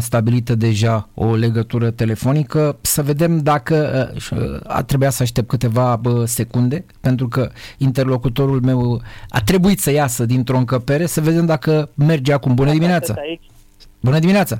stabilită 0.00 0.54
deja 0.54 1.08
o 1.14 1.34
legătură 1.34 1.90
telefonică. 1.90 2.78
Să 2.80 3.02
vedem 3.02 3.38
dacă 3.38 4.10
a 4.66 4.82
trebuit 4.82 5.10
să 5.10 5.22
aștept 5.22 5.48
câteva 5.48 6.00
secunde, 6.24 6.84
pentru 7.00 7.28
că 7.28 7.50
interlocutorul 7.78 8.60
meu 8.60 9.02
a 9.28 9.40
trebuit 9.42 9.80
să 9.80 9.90
iasă 9.90 10.26
dintr-o 10.26 10.56
încăpere, 10.56 11.06
să 11.06 11.20
vedem 11.20 11.46
dacă 11.46 11.90
merge 11.94 12.32
acum. 12.32 12.54
Bună 12.54 12.70
dimineața! 12.70 13.14
Bună 14.00 14.18
dimineața! 14.18 14.58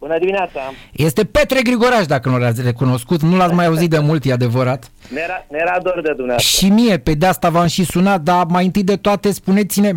Bună 0.00 0.18
dimineața! 0.18 0.60
Este 0.92 1.24
Petre 1.24 1.62
Grigoraș, 1.62 2.06
dacă 2.06 2.28
nu 2.28 2.38
l-ați 2.38 2.62
recunoscut. 2.62 3.22
Nu 3.22 3.36
l-ați 3.36 3.54
mai 3.54 3.66
auzit 3.66 3.90
de 3.90 3.98
mult, 3.98 4.24
e 4.24 4.32
adevărat. 4.32 4.90
Ne-era, 5.08 5.46
ne-era 5.50 5.78
dor 5.82 6.00
de 6.02 6.12
dumneavoastră. 6.16 6.56
Și 6.56 6.68
mie, 6.68 6.98
pe 6.98 7.14
de 7.14 7.26
asta 7.26 7.48
v-am 7.48 7.66
și 7.66 7.84
sunat, 7.84 8.20
dar 8.20 8.44
mai 8.44 8.64
întâi 8.64 8.82
de 8.84 8.96
toate 8.96 9.32
spuneți-ne... 9.32 9.92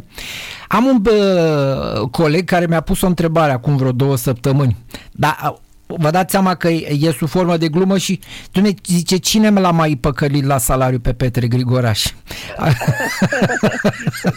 Am 0.68 0.86
un 0.86 0.98
bă, 1.02 2.08
coleg 2.12 2.46
care 2.46 2.66
mi-a 2.66 2.82
pus 2.82 3.02
o 3.02 3.08
întrebare 3.08 3.52
acum 3.52 3.78
vreo 3.78 3.92
două 3.92 4.16
săptămâni. 4.16 4.78
Dar 5.12 5.55
vă 5.88 6.10
dați 6.10 6.32
seama 6.32 6.55
că 6.55 6.68
e 6.68 7.12
sub 7.18 7.28
formă 7.28 7.58
de 7.58 7.68
glumă 7.68 7.98
și 7.98 8.20
ne 8.54 8.70
zice 8.86 9.18
cine 9.18 9.50
l-a 9.50 9.72
mai 9.72 9.98
păcălit 10.02 10.46
la 10.46 10.58
salariu 10.58 11.00
pe 11.00 11.14
Petre 11.14 11.48
Grigoraș? 11.48 12.04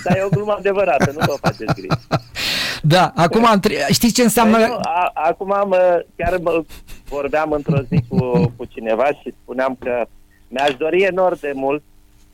Dar 0.04 0.16
e 0.16 0.22
o 0.24 0.28
glumă 0.28 0.54
adevărată, 0.58 1.10
nu 1.12 1.18
vă 1.26 1.36
faceți 1.40 1.74
griji. 1.74 1.98
Da, 2.82 3.12
acum 3.14 3.46
am 3.46 3.60
tre- 3.60 3.86
știți 3.92 4.14
ce 4.14 4.22
înseamnă... 4.22 4.56
Păi 4.56 4.66
nu, 4.66 4.74
a, 4.82 5.10
acum 5.14 5.46
mă, 5.68 6.04
chiar 6.16 6.38
mă, 6.42 6.64
vorbeam 7.08 7.50
într-o 7.50 7.80
zi 7.88 8.04
cu, 8.08 8.52
cu 8.56 8.64
cineva 8.64 9.06
și 9.06 9.34
spuneam 9.42 9.76
că 9.80 10.06
mi-aș 10.48 10.74
dori 10.74 11.02
enorm 11.02 11.38
de 11.40 11.52
mult, 11.54 11.82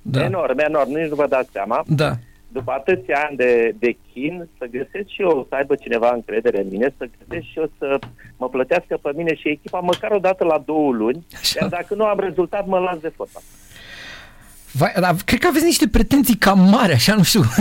da. 0.03 0.25
enorm, 0.25 0.59
enorm, 0.59 0.89
nici 0.89 1.09
nu 1.09 1.15
vă 1.15 1.27
dați 1.29 1.49
seama, 1.53 1.83
da. 1.87 2.17
După 2.53 2.73
atâția 2.73 3.27
ani 3.29 3.37
de, 3.37 3.75
de 3.79 3.97
chin, 4.13 4.49
să 4.59 4.67
găsesc 4.71 5.09
și 5.09 5.23
eu, 5.23 5.47
să 5.49 5.55
aibă 5.55 5.75
cineva 5.75 6.11
încredere 6.15 6.61
în 6.61 6.69
mine, 6.71 6.95
să 6.97 7.09
găsesc 7.19 7.47
și 7.47 7.59
eu 7.59 7.71
să 7.79 7.99
mă 8.37 8.49
plătească 8.49 8.99
pe 9.03 9.11
mine 9.15 9.35
și 9.35 9.49
echipa 9.49 9.79
măcar 9.79 10.11
o 10.11 10.19
dată 10.19 10.45
la 10.45 10.63
două 10.65 10.93
luni, 10.93 11.27
Așa. 11.41 11.59
iar 11.61 11.69
dacă 11.69 11.95
nu 11.95 12.05
am 12.05 12.19
rezultat, 12.19 12.67
mă 12.67 12.79
las 12.79 12.99
de 12.99 13.13
fotbal. 13.17 13.43
Vai, 14.73 14.93
dar 15.01 15.15
cred 15.25 15.41
că 15.41 15.47
aveți 15.47 15.65
niște 15.65 15.89
pretenții 15.89 16.37
cam 16.37 16.59
mari, 16.59 16.93
așa, 16.93 17.15
nu 17.15 17.23
știu. 17.23 17.43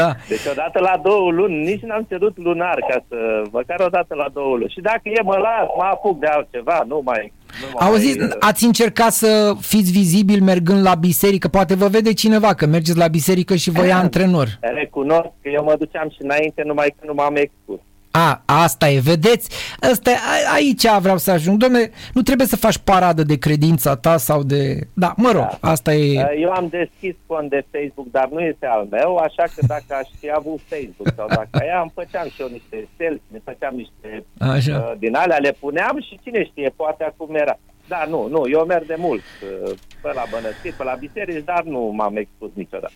da. 0.00 0.08
Deci 0.28 0.46
odată 0.50 0.78
la 0.88 0.94
două 1.02 1.30
luni, 1.30 1.64
nici 1.64 1.82
n-am 1.88 2.04
cerut 2.08 2.34
lunar 2.38 2.78
ca 2.88 2.96
să, 3.08 3.16
măcar 3.50 3.80
odată 3.80 4.14
la 4.14 4.28
două 4.32 4.56
luni. 4.56 4.72
Și 4.74 4.80
dacă 4.80 5.00
e, 5.04 5.20
mă 5.22 5.36
las, 5.46 5.66
mă 5.76 5.86
apuc 5.92 6.18
de 6.18 6.26
altceva, 6.26 6.82
nu 6.86 7.00
mai... 7.04 7.32
Nu 7.60 7.86
Auziți, 7.86 8.18
mai... 8.18 8.36
ați 8.40 8.64
încercat 8.64 9.12
să 9.12 9.52
fiți 9.60 9.90
vizibil 9.92 10.42
mergând 10.42 10.82
la 10.82 10.94
biserică? 10.94 11.48
Poate 11.48 11.74
vă 11.74 11.88
vede 11.88 12.12
cineva 12.12 12.54
că 12.54 12.66
mergeți 12.66 12.98
la 12.98 13.08
biserică 13.08 13.54
și 13.54 13.70
vă 13.70 13.86
ia 13.86 13.98
antrenor. 14.04 14.48
Recunosc 14.60 15.30
că 15.42 15.48
eu 15.48 15.64
mă 15.64 15.74
duceam 15.78 16.08
și 16.10 16.22
înainte, 16.22 16.62
numai 16.64 16.94
că 16.98 17.06
nu 17.06 17.14
m-am 17.14 17.36
expus. 17.36 17.80
A, 18.16 18.42
asta 18.44 18.88
e, 18.88 18.98
vedeți? 18.98 19.50
Asta, 19.80 20.10
a, 20.10 20.54
aici 20.54 20.86
vreau 21.00 21.18
să 21.18 21.30
ajung. 21.30 21.58
Domne, 21.58 21.90
nu 22.14 22.22
trebuie 22.22 22.46
să 22.46 22.56
faci 22.56 22.78
paradă 22.78 23.22
de 23.22 23.38
credința 23.38 23.96
ta 23.96 24.16
sau 24.16 24.42
de... 24.42 24.88
Da, 24.92 25.14
mă 25.16 25.30
rog, 25.30 25.48
da. 25.60 25.70
asta 25.70 25.94
e... 25.94 26.36
Eu 26.40 26.50
am 26.50 26.68
deschis 26.68 27.14
cont 27.26 27.50
de 27.50 27.64
Facebook, 27.70 28.10
dar 28.10 28.28
nu 28.28 28.40
este 28.40 28.66
al 28.66 28.86
meu, 28.90 29.16
așa 29.16 29.42
că 29.54 29.66
dacă 29.66 29.94
aș 30.00 30.08
fi 30.20 30.30
avut 30.30 30.60
Facebook 30.68 31.12
sau 31.16 31.26
dacă 31.28 31.48
aia, 31.52 31.80
îmi 31.80 31.92
făceam 31.94 32.28
și 32.28 32.40
eu 32.40 32.48
niște 32.48 32.88
selfie, 32.96 33.22
ne 33.32 33.40
făceam 33.44 33.74
niște 33.74 34.24
așa. 34.38 34.88
Uh, 34.90 34.98
din 34.98 35.14
alea, 35.14 35.38
le 35.38 35.56
puneam 35.60 36.00
și 36.00 36.20
cine 36.22 36.44
știe, 36.44 36.72
poate 36.76 37.04
acum 37.04 37.34
era. 37.34 37.58
Da, 37.88 38.04
nu, 38.08 38.28
nu, 38.28 38.48
eu 38.50 38.64
merg 38.64 38.86
de 38.86 38.96
mult 38.98 39.22
uh, 39.42 39.72
pe 40.02 40.10
la 40.14 40.24
bănăstiri, 40.30 40.74
pe 40.76 40.84
la 40.84 40.94
biserici, 40.94 41.44
dar 41.44 41.62
nu 41.62 41.92
m-am 41.94 42.16
expus 42.16 42.50
niciodată. 42.54 42.92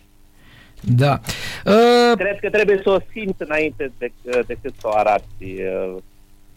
Da. 0.81 1.19
Uh... 1.65 2.17
Cred 2.17 2.39
că 2.39 2.49
trebuie 2.49 2.79
să 2.83 2.89
o 2.89 2.97
simți 3.11 3.41
înainte 3.41 3.91
de, 3.97 4.11
decât 4.47 4.73
să 4.79 4.87
o 4.87 4.95
arăți 4.95 5.43
uh, 5.43 5.95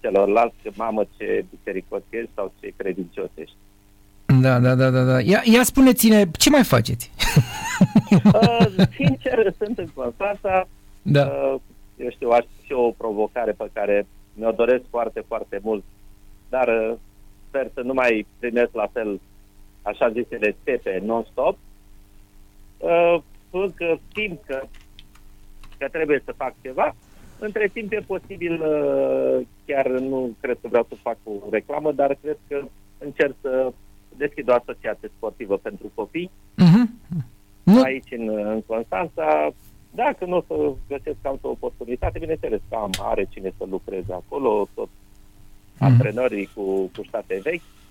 celorlalți, 0.00 0.55
că 0.62 0.70
mamă 0.75 1.05
ce 1.17 1.44
bisericos 1.50 2.03
ești 2.11 2.30
sau 2.34 2.52
ce 2.61 2.72
credincios 2.77 3.30
ești. 3.34 3.56
Da, 4.41 4.58
da, 4.58 4.75
da, 4.75 4.91
da, 4.91 5.02
da. 5.02 5.20
Ia, 5.20 5.42
ia 5.45 5.63
spuneți-ne, 5.63 6.24
ce 6.39 6.51
mai 6.51 6.64
faceți? 6.64 7.11
uh, 8.24 8.67
sincer, 8.96 9.55
sunt 9.58 9.79
în 9.79 9.89
Constanța. 9.95 10.68
Da. 11.02 11.24
Uh, 11.27 11.61
eu 11.96 12.11
știu, 12.11 12.30
aș 12.30 12.45
și 12.64 12.73
o 12.73 12.90
provocare 12.90 13.52
pe 13.52 13.70
care 13.73 14.07
mi-o 14.34 14.51
doresc 14.51 14.83
foarte, 14.90 15.24
foarte 15.27 15.61
mult, 15.63 15.84
dar 16.48 16.68
uh, 16.68 16.95
sper 17.48 17.70
să 17.74 17.80
nu 17.80 17.92
mai 17.92 18.27
primesc 18.39 18.70
la 18.73 18.89
fel 18.92 19.20
așa 19.83 20.11
zisele 20.11 20.57
stepe 20.61 21.02
non-stop. 21.05 21.58
Uh, 22.79 23.17
că 23.74 23.96
simt 24.14 24.40
că, 24.46 24.62
că 25.78 25.88
trebuie 25.88 26.22
să 26.24 26.32
fac 26.36 26.54
ceva. 26.62 26.94
Între 27.38 27.70
timp 27.72 27.92
e 27.92 28.00
posibil, 28.06 28.52
uh, 28.52 29.46
chiar 29.66 29.88
nu 29.88 30.36
cred 30.40 30.58
că 30.60 30.68
vreau 30.68 30.86
să 30.88 30.94
fac 31.02 31.16
o 31.24 31.32
reclamă, 31.50 31.92
dar 31.92 32.16
cred 32.22 32.36
că 32.48 32.64
încerc 32.98 33.34
să 33.40 33.72
deschid 34.16 34.48
o 34.48 34.52
asociație 34.52 35.10
sportivă 35.16 35.56
pentru 35.56 35.90
copii 35.94 36.30
uh-huh. 36.58 37.82
aici 37.84 38.10
în, 38.10 38.28
în 38.28 38.62
Constanța. 38.66 39.52
Dacă 39.90 40.24
nu 40.24 40.36
o 40.36 40.42
să 40.46 40.72
găsesc 40.88 41.16
altă 41.22 41.46
oportunitate, 41.48 42.18
bineînțeles 42.18 42.60
că 42.68 42.76
am, 42.76 42.90
are 42.98 43.26
cine 43.30 43.52
să 43.58 43.64
lucreze 43.70 44.12
acolo, 44.12 44.68
tot 44.74 44.88
uh-huh. 44.88 45.78
antrenorii 45.78 46.48
cu, 46.54 46.90
cu 46.96 47.04
state 47.08 47.40
vechi 47.42 47.62
uh, 47.62 47.83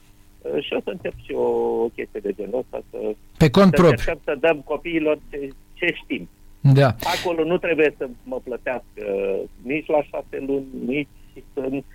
și 0.60 0.74
o 0.74 0.80
să 0.84 0.90
încep 0.90 1.14
și 1.26 1.32
o, 1.32 1.48
o 1.84 1.88
chestie 1.96 2.20
de 2.20 2.32
genul 2.32 2.58
ăsta 2.58 2.84
să, 2.90 2.98
Pe 3.38 3.50
cont 3.50 3.76
să 3.76 3.82
propriu. 3.82 4.20
să 4.24 4.38
dăm 4.40 4.62
copiilor 4.66 5.20
ce, 5.30 5.50
ce 5.74 5.88
știm. 6.04 6.30
Da. 6.60 6.96
Acolo 7.20 7.44
nu 7.44 7.58
trebuie 7.58 7.96
să 7.98 8.08
mă 8.24 8.40
plătească 8.44 9.04
nici 9.62 9.88
la 9.88 10.02
șase 10.04 10.44
luni, 10.48 10.66
nici, 10.86 11.08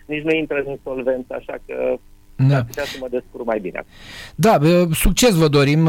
nici 0.07 0.23
nu 0.23 0.35
intră 0.35 0.63
în 0.65 0.71
insolvență, 0.71 1.35
așa 1.35 1.57
că 1.67 1.99
da. 2.37 2.65
putea 2.65 2.85
să 2.85 2.97
mă 3.01 3.07
descurc 3.11 3.45
mai 3.45 3.61
bine. 3.61 3.85
Da, 4.35 4.59
succes 4.93 5.35
vă 5.35 5.49
dorim, 5.49 5.81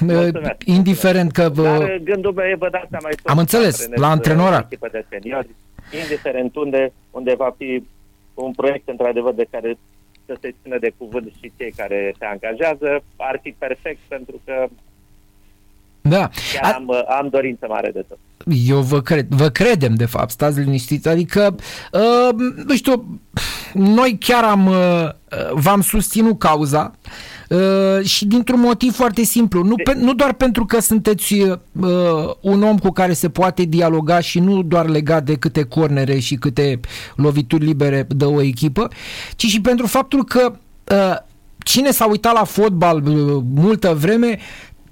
mulțumesc, 0.00 0.64
indiferent 0.64 1.32
că... 1.32 1.48
Vă... 1.52 1.62
Dar 1.62 2.00
gândul 2.02 2.32
meu 2.32 2.46
e, 2.46 2.54
vă 2.58 2.68
dați 2.70 2.88
seama... 2.90 3.08
Am 3.24 3.38
înțeles, 3.38 3.88
la 3.94 4.10
antrenorat. 4.10 4.68
De 4.68 5.06
seniori, 5.08 5.48
indiferent 6.02 6.56
unde, 6.56 6.92
unde 7.10 7.34
va 7.34 7.54
fi 7.58 7.82
un 8.34 8.52
proiect 8.52 8.88
într-adevăr 8.88 9.34
de 9.34 9.46
care 9.50 9.78
să 10.28 10.36
se 10.40 10.54
țină 10.62 10.78
de 10.78 10.92
cuvânt 10.96 11.32
și 11.40 11.52
cei 11.56 11.72
care 11.76 12.14
se 12.18 12.24
angajează, 12.24 13.02
ar 13.16 13.38
fi 13.42 13.50
perfect 13.58 14.00
pentru 14.08 14.40
că 14.44 14.68
da. 16.00 16.30
Chiar 16.52 16.74
am, 16.74 16.90
am 17.20 17.28
dorință 17.28 17.66
mare 17.68 17.90
de 17.90 18.04
tot. 18.08 18.18
Eu 18.66 18.80
vă 18.80 19.00
cred, 19.02 19.26
vă 19.28 19.48
credem 19.48 19.94
de 19.94 20.04
fapt, 20.04 20.30
stați 20.30 20.58
liniștiți, 20.58 21.08
adică, 21.08 21.54
uh, 21.92 22.34
nu 22.66 22.74
știu, 22.74 23.20
noi 23.72 24.16
chiar 24.20 24.44
am, 24.44 24.66
uh, 24.66 25.08
v-am 25.52 25.80
susținut 25.80 26.38
cauza 26.38 26.94
uh, 27.48 28.04
și 28.04 28.26
dintr-un 28.26 28.60
motiv 28.60 28.92
foarte 28.92 29.22
simplu, 29.22 29.62
nu, 29.62 29.74
pe, 29.84 29.94
nu 29.94 30.14
doar 30.14 30.32
pentru 30.32 30.64
că 30.64 30.80
sunteți 30.80 31.34
uh, 31.34 31.58
un 32.40 32.62
om 32.62 32.78
cu 32.78 32.90
care 32.90 33.12
se 33.12 33.28
poate 33.28 33.62
dialoga 33.62 34.20
și 34.20 34.40
nu 34.40 34.62
doar 34.62 34.88
legat 34.88 35.24
de 35.24 35.34
câte 35.34 35.62
cornere 35.62 36.18
și 36.18 36.34
câte 36.34 36.80
lovituri 37.16 37.64
libere 37.64 38.06
dă 38.08 38.26
o 38.26 38.42
echipă, 38.42 38.88
ci 39.36 39.44
și 39.44 39.60
pentru 39.60 39.86
faptul 39.86 40.24
că 40.24 40.52
uh, 40.92 41.16
cine 41.58 41.90
s-a 41.90 42.06
uitat 42.06 42.32
la 42.32 42.44
fotbal 42.44 43.02
uh, 43.06 43.42
multă 43.54 43.94
vreme 43.94 44.38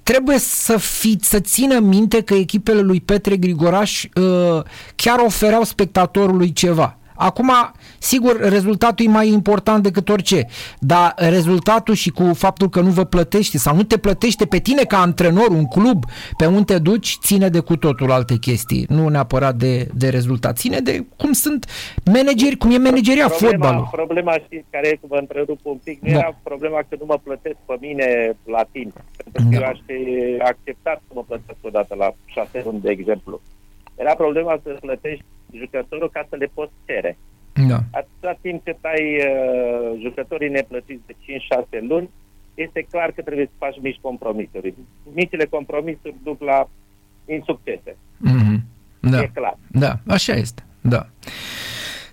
trebuie 0.03 0.37
să, 0.39 0.77
fi, 0.77 1.17
să 1.21 1.39
țină 1.39 1.79
minte 1.79 2.21
că 2.21 2.33
echipele 2.33 2.81
lui 2.81 3.01
Petre 3.01 3.37
Grigoraș 3.37 4.03
uh, 4.03 4.63
chiar 4.95 5.19
ofereau 5.19 5.63
spectatorului 5.63 6.53
ceva. 6.53 6.97
Acum, 7.17 7.51
sigur, 7.97 8.39
rezultatul 8.39 9.05
e 9.05 9.09
mai 9.09 9.27
important 9.29 9.83
decât 9.83 10.09
orice, 10.09 10.47
dar 10.79 11.13
rezultatul 11.17 11.93
și 11.93 12.09
cu 12.09 12.33
faptul 12.33 12.69
că 12.69 12.81
nu 12.81 12.89
vă 12.89 13.03
plătește 13.03 13.57
sau 13.57 13.75
nu 13.75 13.83
te 13.83 13.97
plătește 13.97 14.45
pe 14.45 14.59
tine 14.59 14.83
ca 14.83 14.97
antrenor, 14.97 15.47
un 15.49 15.65
club, 15.65 16.03
pe 16.37 16.45
unde 16.45 16.73
te 16.73 16.79
duci, 16.79 17.17
ține 17.21 17.49
de 17.49 17.59
cu 17.59 17.77
totul 17.77 18.11
alte 18.11 18.35
chestii, 18.35 18.85
nu 18.89 19.07
neapărat 19.07 19.55
de, 19.55 19.87
de 19.93 20.09
rezultat. 20.09 20.57
Ține 20.57 20.79
de 20.79 21.05
cum 21.17 21.31
sunt 21.31 21.65
manageri, 22.05 22.57
cum 22.57 22.71
e 22.71 22.77
manageria 22.77 23.27
problema, 23.27 23.51
fotbalului. 23.51 23.89
Problema, 23.91 24.33
știți, 24.45 24.65
care 24.69 24.87
e, 24.87 24.99
vă 25.07 25.17
întrerup 25.17 25.59
un 25.63 25.79
pic, 25.83 26.01
nu 26.01 26.11
da. 26.11 26.17
era 26.17 26.35
problema 26.43 26.79
că 26.89 26.95
nu 26.99 27.05
mă 27.05 27.19
plătesc 27.23 27.57
pe 27.65 27.75
mine 27.79 28.37
la 28.45 28.63
timp, 28.71 28.93
pentru 29.23 29.43
că 29.49 29.49
da. 29.49 29.57
eu 29.57 29.63
aș 29.71 29.79
fi 29.85 29.99
acceptat 30.41 31.01
să 31.07 31.11
mă 31.13 31.23
plătesc 31.27 31.59
odată 31.61 31.95
la 31.95 32.13
șase 32.25 32.61
luni, 32.65 32.81
de 32.81 32.89
exemplu. 32.89 33.41
Era 33.95 34.13
problema 34.15 34.59
să 34.63 34.77
plătești 34.81 35.23
jucătorul 35.53 36.09
ca 36.09 36.25
să 36.29 36.35
le 36.35 36.51
poți 36.53 36.71
cere. 36.85 37.17
Da. 37.67 37.79
Atâta 37.91 38.37
timp 38.41 38.63
cât 38.63 38.77
ai 38.81 39.15
uh, 39.15 39.99
jucătorii 40.01 40.49
neplătiți 40.49 41.05
de 41.05 41.15
5-6 41.83 41.87
luni, 41.87 42.09
este 42.53 42.87
clar 42.91 43.11
că 43.11 43.21
trebuie 43.21 43.45
să 43.45 43.51
faci 43.57 43.79
mici 43.81 43.99
compromisuri. 44.01 44.73
Micile 45.13 45.45
compromisuri 45.45 46.15
duc 46.23 46.41
la 46.41 46.69
insuccese. 47.25 47.95
Mm-hmm. 48.29 48.59
Da. 48.99 49.21
E 49.21 49.31
clar. 49.33 49.57
Da, 49.67 49.99
așa 50.07 50.33
este. 50.33 50.63
Da. 50.81 51.07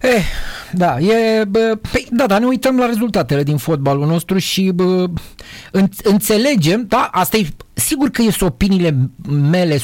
Eh, 0.00 0.24
da, 0.72 0.98
e, 0.98 1.44
bă, 1.44 1.78
păi, 1.90 2.06
da, 2.10 2.26
dar 2.26 2.40
ne 2.40 2.46
uităm 2.46 2.78
la 2.78 2.86
rezultatele 2.86 3.42
din 3.42 3.56
fotbalul 3.56 4.06
nostru 4.06 4.38
și 4.38 4.70
bă, 4.74 5.06
în, 5.70 5.88
înțelegem, 6.02 6.84
da, 6.88 7.08
asta 7.12 7.36
e 7.36 7.46
sigur 7.72 8.08
că 8.08 8.22
sunt 8.22 8.50
opiniile 8.50 8.96
mele 9.28 9.76
100%, 9.76 9.78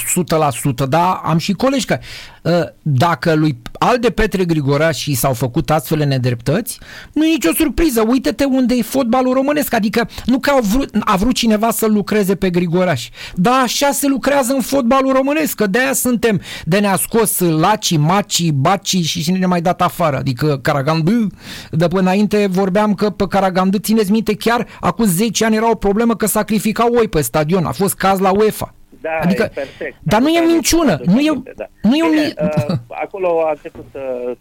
dar 0.88 1.20
am 1.24 1.38
și 1.38 1.52
colegi 1.52 1.84
care, 1.84 2.00
ă, 2.39 2.39
dacă 2.82 3.34
lui 3.34 3.58
Alde 3.78 4.10
Petre 4.10 4.44
Grigoraș 4.44 4.96
și 4.96 5.14
s-au 5.14 5.32
făcut 5.32 5.70
astfel 5.70 5.98
de 5.98 6.04
nedreptăți, 6.04 6.78
nu 7.12 7.24
e 7.24 7.28
nicio 7.28 7.52
surpriză. 7.56 8.04
Uită-te 8.06 8.44
unde 8.44 8.74
e 8.74 8.82
fotbalul 8.82 9.32
românesc. 9.32 9.74
Adică 9.74 10.08
nu 10.26 10.38
că 10.38 10.50
a 10.50 10.60
vrut, 10.60 10.90
a 11.00 11.16
vrut 11.16 11.34
cineva 11.34 11.70
să 11.70 11.86
lucreze 11.86 12.34
pe 12.34 12.50
Grigoraș. 12.50 13.08
Dar 13.34 13.62
așa 13.62 13.90
se 13.90 14.06
lucrează 14.08 14.52
în 14.52 14.60
fotbalul 14.60 15.12
românesc. 15.12 15.54
Că 15.54 15.66
de-aia 15.66 15.92
suntem 15.92 16.40
de 16.64 16.78
ne-a 16.78 16.96
scos 16.96 17.38
Laci, 17.38 17.96
Maci, 17.96 18.50
Baci 18.50 18.96
și 18.96 19.22
cine 19.22 19.38
ne 19.38 19.46
mai 19.46 19.60
dat 19.60 19.82
afară. 19.82 20.16
Adică 20.16 20.58
Caragandu. 20.62 21.26
De 21.70 21.88
până 21.88 22.00
înainte 22.00 22.46
vorbeam 22.50 22.94
că 22.94 23.10
pe 23.10 23.26
Caragandu, 23.26 23.78
țineți 23.78 24.10
minte, 24.10 24.34
chiar 24.34 24.66
acum 24.80 25.04
10 25.04 25.44
ani 25.44 25.56
era 25.56 25.70
o 25.70 25.74
problemă 25.74 26.16
că 26.16 26.26
sacrificau 26.26 26.94
oi 26.94 27.08
pe 27.08 27.20
stadion. 27.20 27.64
A 27.64 27.72
fost 27.72 27.94
caz 27.94 28.18
la 28.18 28.30
UEFA. 28.30 28.74
Da, 29.00 29.18
adică, 29.22 29.42
e 29.42 29.48
perfect. 29.54 29.96
Dar 30.02 30.20
nu 30.20 30.28
e 30.28 30.40
minciună. 30.40 31.00
Nu 31.04 31.20
e, 31.20 31.42
da. 31.56 31.66
nu 31.82 31.96
e 31.96 32.08
Bine, 32.08 32.34
un... 32.40 32.48
uh, 32.68 32.76
acolo 32.88 33.40
a 33.46 33.50
început 33.50 33.84
să, 33.90 34.34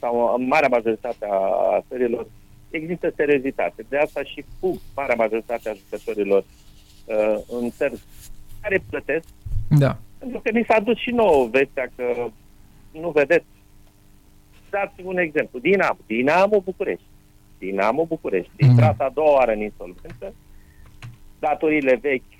sau 0.00 0.34
în 0.38 0.46
marea 0.46 0.68
majoritate 0.68 1.26
a 1.30 1.84
țărilor, 1.88 2.26
există 2.70 3.12
seriozitate. 3.16 3.84
De 3.88 3.96
asta 3.96 4.22
și 4.22 4.44
fug 4.60 4.76
marea 4.96 5.14
majoritate 5.14 5.68
a 5.68 5.72
jucătorilor 5.72 6.44
uh, 7.04 7.38
în 7.60 7.70
țări 7.70 7.98
care 8.60 8.82
plătesc. 8.90 9.26
Da. 9.68 9.98
Pentru 10.18 10.40
că 10.40 10.50
mi 10.52 10.64
s-a 10.68 10.80
dus 10.80 10.98
și 10.98 11.10
nouă 11.10 11.46
vestea 11.46 11.90
că 11.96 12.04
nu 12.90 13.10
vedeți. 13.10 13.46
Dați 14.70 15.02
un 15.02 15.18
exemplu. 15.18 15.58
Dinamo. 15.58 15.98
Dinamo 16.06 16.60
București. 16.60 17.06
Dinamo 17.58 18.04
București. 18.04 18.50
Mm. 18.58 18.68
Intrată 18.68 19.02
a 19.02 19.10
doua 19.14 19.32
oară 19.32 19.52
în 19.52 19.60
insolvență. 19.60 20.34
Datorile 21.38 21.98
vechi 22.02 22.37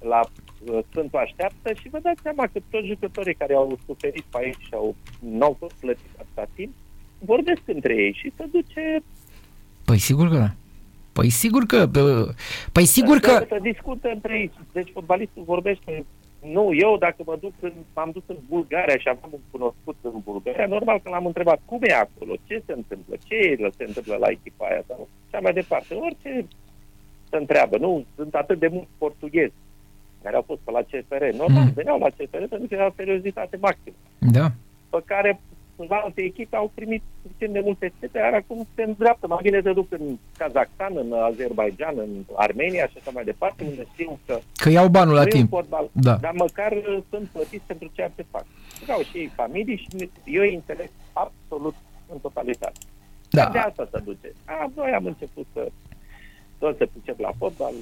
la 0.00 0.20
Uh, 0.66 0.78
Sfântul 0.90 1.18
așteaptă 1.18 1.72
și 1.80 1.88
vă 1.88 1.98
dați 2.02 2.22
seama 2.22 2.46
că 2.52 2.60
toți 2.70 2.86
jucătorii 2.86 3.34
care 3.34 3.54
au 3.54 3.78
suferit 3.86 4.24
pe 4.30 4.38
aici 4.40 4.60
și 4.60 4.74
au, 4.74 4.94
n-au 5.18 5.56
fost 5.58 5.74
plătiți 5.80 6.18
atâta 6.18 6.48
timp, 6.54 6.72
vorbesc 7.18 7.60
între 7.64 7.94
ei 7.94 8.12
și 8.12 8.32
se 8.36 8.44
duce... 8.52 9.02
Păi 9.84 9.98
sigur 9.98 10.28
că 10.28 10.36
da. 10.36 10.50
Păi 11.12 11.30
sigur 11.30 11.64
că... 11.64 11.88
Păi 12.72 12.84
sigur 12.84 13.18
că... 13.18 13.44
Să 13.48 13.58
discută 13.62 14.08
între 14.08 14.38
ei. 14.38 14.50
Deci 14.72 14.90
fotbalistul 14.92 15.42
vorbește 15.42 16.04
nu, 16.42 16.70
eu 16.72 16.96
dacă 16.98 17.22
mă 17.24 17.36
duc 17.40 17.52
în, 17.60 17.72
m-am 17.94 18.10
dus 18.10 18.22
în 18.26 18.36
Bulgaria 18.48 18.96
și 18.96 19.08
am 19.08 19.18
un 19.30 19.38
cunoscut 19.50 19.96
în 20.00 20.20
Bulgaria, 20.24 20.66
normal 20.66 21.00
că 21.02 21.08
l-am 21.10 21.26
întrebat 21.26 21.60
cum 21.64 21.78
e 21.82 21.92
acolo, 21.92 22.34
ce 22.46 22.62
se 22.66 22.72
întâmplă, 22.72 23.16
ce 23.24 23.56
se 23.76 23.84
întâmplă 23.84 24.16
la 24.16 24.28
echipa 24.28 24.66
aia 24.66 24.82
sau 24.86 25.08
cea 25.30 25.40
mai 25.40 25.52
departe. 25.52 25.94
Orice 25.94 26.46
se 27.30 27.36
întreabă, 27.36 27.76
nu? 27.76 28.04
Sunt 28.16 28.34
atât 28.34 28.58
de 28.58 28.68
mulți 28.68 28.90
portughezi 28.98 29.52
care 30.22 30.36
au 30.36 30.44
fost 30.46 30.60
pe 30.64 30.70
la 30.70 30.82
CFR. 30.90 31.24
Normal, 31.36 31.64
mm. 31.64 31.72
veneau 31.74 31.98
la 31.98 32.08
CFR 32.08 32.44
pentru 32.48 32.68
că 32.68 32.74
era 32.74 32.92
seriozitate 32.96 33.56
maximă. 33.60 33.96
Da. 34.18 34.52
Pe 34.90 35.02
care 35.04 35.40
la 35.88 35.96
alte 35.96 36.22
echipe 36.22 36.56
au 36.56 36.70
primit 36.74 37.02
suficient 37.22 37.52
de 37.52 37.60
multe 37.64 37.92
sete, 38.00 38.18
iar 38.18 38.34
acum 38.34 38.66
se 38.74 38.82
îndreaptă. 38.82 39.26
Mai 39.26 39.38
bine 39.42 39.60
se 39.62 39.72
duc 39.72 39.92
în 39.92 40.18
Kazakhstan, 40.36 40.92
în 40.96 41.12
Azerbaijan, 41.12 41.94
în 41.98 42.24
Armenia 42.34 42.86
și 42.86 42.96
așa 43.00 43.10
mai 43.14 43.24
departe, 43.24 43.64
unde 43.64 43.86
știu 43.92 44.18
că... 44.26 44.38
Că 44.56 44.68
iau 44.70 44.88
banul 44.88 45.14
la 45.14 45.24
timp. 45.24 45.48
Fotbal, 45.48 45.90
da. 45.92 46.14
Dar 46.16 46.32
măcar 46.32 46.72
sunt 47.10 47.28
plătiți 47.28 47.64
pentru 47.66 47.90
ceea 47.92 48.12
ce 48.16 48.24
fac. 48.30 48.44
Au 48.88 49.02
și 49.02 49.18
ei 49.18 49.32
familii 49.34 49.76
și 49.76 50.10
eu 50.24 50.42
îi 50.42 50.54
înțeleg 50.54 50.90
absolut 51.12 51.74
în 52.12 52.18
totalitate. 52.18 52.78
Da. 53.30 53.48
De 53.52 53.58
asta 53.58 53.88
se 53.92 54.00
duce. 54.04 54.32
A, 54.44 54.70
noi 54.74 54.90
am 54.90 55.04
început 55.04 55.46
să 55.52 55.70
toți 56.58 56.78
se 56.78 56.86
pricep 56.86 57.18
la 57.18 57.32
fotbal, 57.38 57.72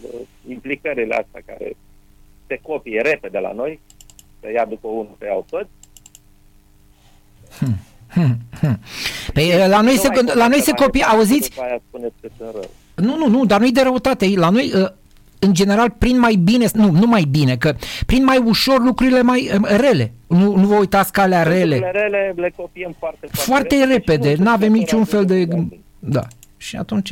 implicările 0.48 1.14
astea 1.14 1.42
care 1.46 1.76
se 2.46 2.58
copie 2.62 3.00
repede 3.00 3.38
la 3.38 3.52
noi, 3.52 3.80
să 4.40 4.50
ia 4.52 4.64
după 4.64 4.88
unul, 4.88 5.14
să 5.18 5.24
iau 5.26 5.46
toți. 5.50 5.70
Hmm. 7.58 7.76
Hmm. 8.08 8.36
Hmm. 8.60 8.78
Păi 9.32 9.68
la 9.68 9.80
noi, 9.80 9.96
se, 9.96 10.08
la 10.34 10.48
noi 10.48 10.60
se 10.60 10.72
copie, 10.72 11.02
auziți? 11.02 11.52
Nu, 12.94 13.16
nu, 13.16 13.28
nu, 13.28 13.44
dar 13.46 13.60
nu-i 13.60 13.72
de 13.72 13.82
răutate. 13.82 14.32
La 14.34 14.48
noi, 14.48 14.72
ă, 14.74 14.94
în 15.38 15.54
general, 15.54 15.90
prin 15.90 16.18
mai 16.18 16.34
bine, 16.34 16.66
nu, 16.72 16.90
nu 16.90 17.06
mai 17.06 17.22
bine, 17.22 17.56
că 17.56 17.74
prin 18.06 18.24
mai 18.24 18.38
ușor 18.38 18.82
lucrurile 18.82 19.22
mai 19.22 19.50
ă, 19.54 19.76
rele. 19.76 20.12
Nu, 20.26 20.56
nu 20.56 20.66
vă 20.66 20.74
uitați 20.74 21.12
ca 21.12 21.22
alea 21.22 21.42
rele. 21.42 21.90
rele 21.92 22.32
le 22.36 22.52
copiem 22.56 22.94
foarte, 22.98 23.26
foarte, 23.26 23.76
foarte 23.76 23.92
repede. 23.92 24.34
Nu 24.38 24.50
avem 24.50 24.72
niciun 24.72 25.04
fel 25.04 25.24
de... 25.24 25.48
Da. 25.98 26.22
Și 26.56 26.76
atunci, 26.76 27.08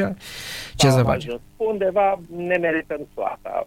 ce 0.75 0.91
să 0.91 1.03
facem? 1.03 1.41
Undeva 1.57 2.21
ne 2.37 2.57
merităm 2.57 3.07
soata 3.15 3.67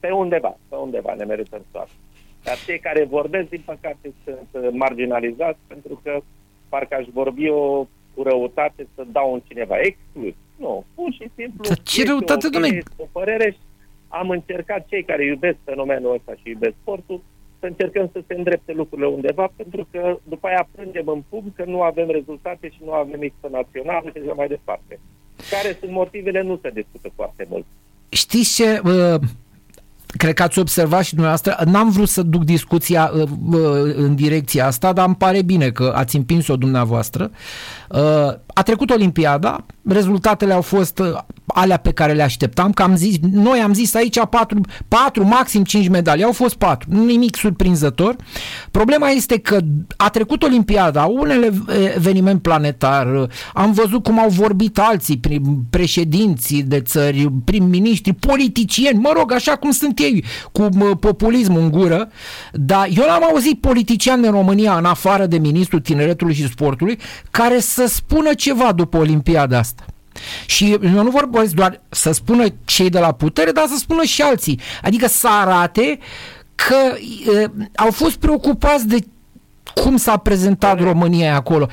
pe 0.00 0.10
undeva, 0.10 0.56
pe 0.68 0.76
undeva 0.76 1.14
ne 1.14 1.24
merităm 1.24 1.64
soartă. 1.72 1.92
Dar 2.42 2.56
cei 2.66 2.78
care 2.78 3.04
vorbesc, 3.04 3.48
din 3.48 3.62
păcate, 3.64 4.12
sunt 4.24 4.74
marginalizați 4.74 5.58
pentru 5.66 6.00
că 6.02 6.20
parcă 6.68 6.94
aș 6.94 7.06
vorbi 7.12 7.48
o 7.48 7.86
cu 8.14 8.22
răutate 8.22 8.86
să 8.94 9.06
dau 9.12 9.32
un 9.32 9.40
cineva 9.48 9.76
exclus. 9.78 10.34
Nu, 10.56 10.84
pur 10.94 11.12
și 11.12 11.30
simplu. 11.36 11.64
Dar 11.68 11.78
ce 11.78 12.04
răutate, 12.04 12.46
o, 12.46 12.50
domnule? 12.50 12.82
O 12.96 13.06
părere 13.12 13.50
și 13.50 13.58
am 14.08 14.30
încercat 14.30 14.86
cei 14.88 15.04
care 15.04 15.24
iubesc 15.24 15.56
fenomenul 15.64 16.14
ăsta 16.14 16.32
și 16.32 16.48
iubesc 16.48 16.74
sportul 16.80 17.22
să 17.60 17.66
încercăm 17.66 18.10
să 18.12 18.22
se 18.26 18.34
îndrepte 18.34 18.72
lucrurile 18.72 19.06
undeva, 19.06 19.52
pentru 19.56 19.88
că 19.90 20.18
după 20.24 20.46
aia 20.46 20.68
plângem 20.74 21.08
în 21.08 21.22
pub 21.28 21.44
că 21.54 21.64
nu 21.64 21.82
avem 21.82 22.10
rezultate 22.10 22.68
și 22.68 22.78
nu 22.84 22.92
avem 22.92 23.22
echipă 23.22 23.48
națională 23.52 24.10
și 24.10 24.22
așa 24.22 24.32
mai 24.32 24.48
departe. 24.48 25.00
Care 25.50 25.76
sunt 25.80 25.90
motivele, 25.90 26.42
nu 26.42 26.58
se 26.62 26.70
discută 26.70 27.10
foarte 27.14 27.46
mult. 27.50 27.64
Știți 28.08 28.54
ce? 28.54 28.80
Uh 28.84 29.20
cred 30.18 30.34
că 30.34 30.42
ați 30.42 30.58
observat 30.58 31.04
și 31.04 31.10
dumneavoastră, 31.10 31.58
n-am 31.64 31.90
vrut 31.90 32.08
să 32.08 32.22
duc 32.22 32.44
discuția 32.44 33.10
uh, 33.14 33.22
uh, 33.52 33.94
în 33.96 34.14
direcția 34.14 34.66
asta, 34.66 34.92
dar 34.92 35.06
îmi 35.06 35.14
pare 35.14 35.42
bine 35.42 35.70
că 35.70 35.92
ați 35.96 36.16
împins-o 36.16 36.56
dumneavoastră. 36.56 37.30
Uh, 37.88 38.00
a 38.54 38.62
trecut 38.64 38.90
Olimpiada, 38.90 39.64
rezultatele 39.88 40.52
au 40.52 40.62
fost 40.62 41.02
alea 41.54 41.76
pe 41.76 41.92
care 41.92 42.12
le 42.12 42.22
așteptam, 42.22 42.72
că 42.72 42.82
am 42.82 42.96
zis, 42.96 43.16
noi 43.32 43.58
am 43.58 43.72
zis 43.72 43.94
aici 43.94 44.18
4, 44.30 44.60
4 44.88 45.24
maxim 45.24 45.64
5 45.64 45.88
medalii, 45.88 46.24
au 46.24 46.32
fost 46.32 46.54
4, 46.54 46.88
nimic 46.90 47.36
surprinzător. 47.36 48.16
Problema 48.70 49.08
este 49.08 49.38
că 49.38 49.58
a 49.96 50.08
trecut 50.08 50.42
Olimpiada, 50.42 51.04
unele 51.04 51.52
eveniment 51.94 52.42
planetar, 52.42 53.28
am 53.54 53.72
văzut 53.72 54.02
cum 54.02 54.18
au 54.18 54.28
vorbit 54.28 54.78
alții, 54.78 55.20
președinții 55.70 56.62
de 56.62 56.80
țări, 56.80 57.32
prim-ministri, 57.44 58.12
politicieni, 58.12 58.98
mă 58.98 59.12
rog, 59.16 59.32
așa 59.32 59.56
cum 59.56 59.70
sunt 59.70 59.98
ei, 59.98 60.24
cu 60.52 60.68
populismul 61.00 61.60
în 61.60 61.70
gură, 61.70 62.08
dar 62.52 62.88
eu 62.96 63.04
n-am 63.06 63.24
auzit 63.24 63.60
politician 63.60 64.24
în 64.24 64.30
România, 64.30 64.76
în 64.76 64.84
afară 64.84 65.26
de 65.26 65.38
ministrul 65.38 65.80
tineretului 65.80 66.34
și 66.34 66.48
sportului, 66.48 66.98
care 67.30 67.60
să 67.60 67.86
spună 67.88 68.34
ceva 68.34 68.72
după 68.72 68.96
Olimpiada 68.96 69.58
asta. 69.58 69.84
Și 70.46 70.72
eu 70.72 71.02
nu 71.02 71.10
vorbesc 71.10 71.54
doar 71.54 71.80
să 71.88 72.12
spună 72.12 72.44
cei 72.64 72.90
de 72.90 72.98
la 72.98 73.12
putere, 73.12 73.50
dar 73.50 73.66
să 73.66 73.76
spună 73.76 74.02
și 74.02 74.22
alții. 74.22 74.60
Adică 74.82 75.06
să 75.06 75.28
arate 75.30 75.98
că 76.54 76.96
e, 77.32 77.50
au 77.76 77.90
fost 77.90 78.16
preocupați 78.16 78.88
de 78.88 78.98
cum 79.74 79.96
s-a 79.96 80.16
prezentat 80.16 80.80
România 80.80 81.34
acolo. 81.34 81.66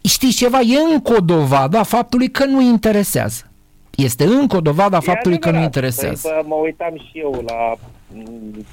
Știți 0.00 0.36
ceva? 0.36 0.60
E 0.60 0.92
încă 0.92 1.12
o 1.12 1.20
dovadă 1.20 1.78
a 1.78 1.82
faptului 1.82 2.28
că 2.30 2.44
nu 2.44 2.60
interesează. 2.60 3.50
Este 3.96 4.24
încă 4.24 4.56
o 4.56 4.60
dovadă 4.60 4.96
a 4.96 5.00
faptului 5.00 5.38
că 5.38 5.50
nu 5.50 5.62
interesează. 5.62 6.28
Păi, 6.28 6.44
mă 6.46 6.54
uitam 6.54 6.96
și 6.96 7.18
eu 7.18 7.44
la 7.46 7.74
mm, 8.14 8.64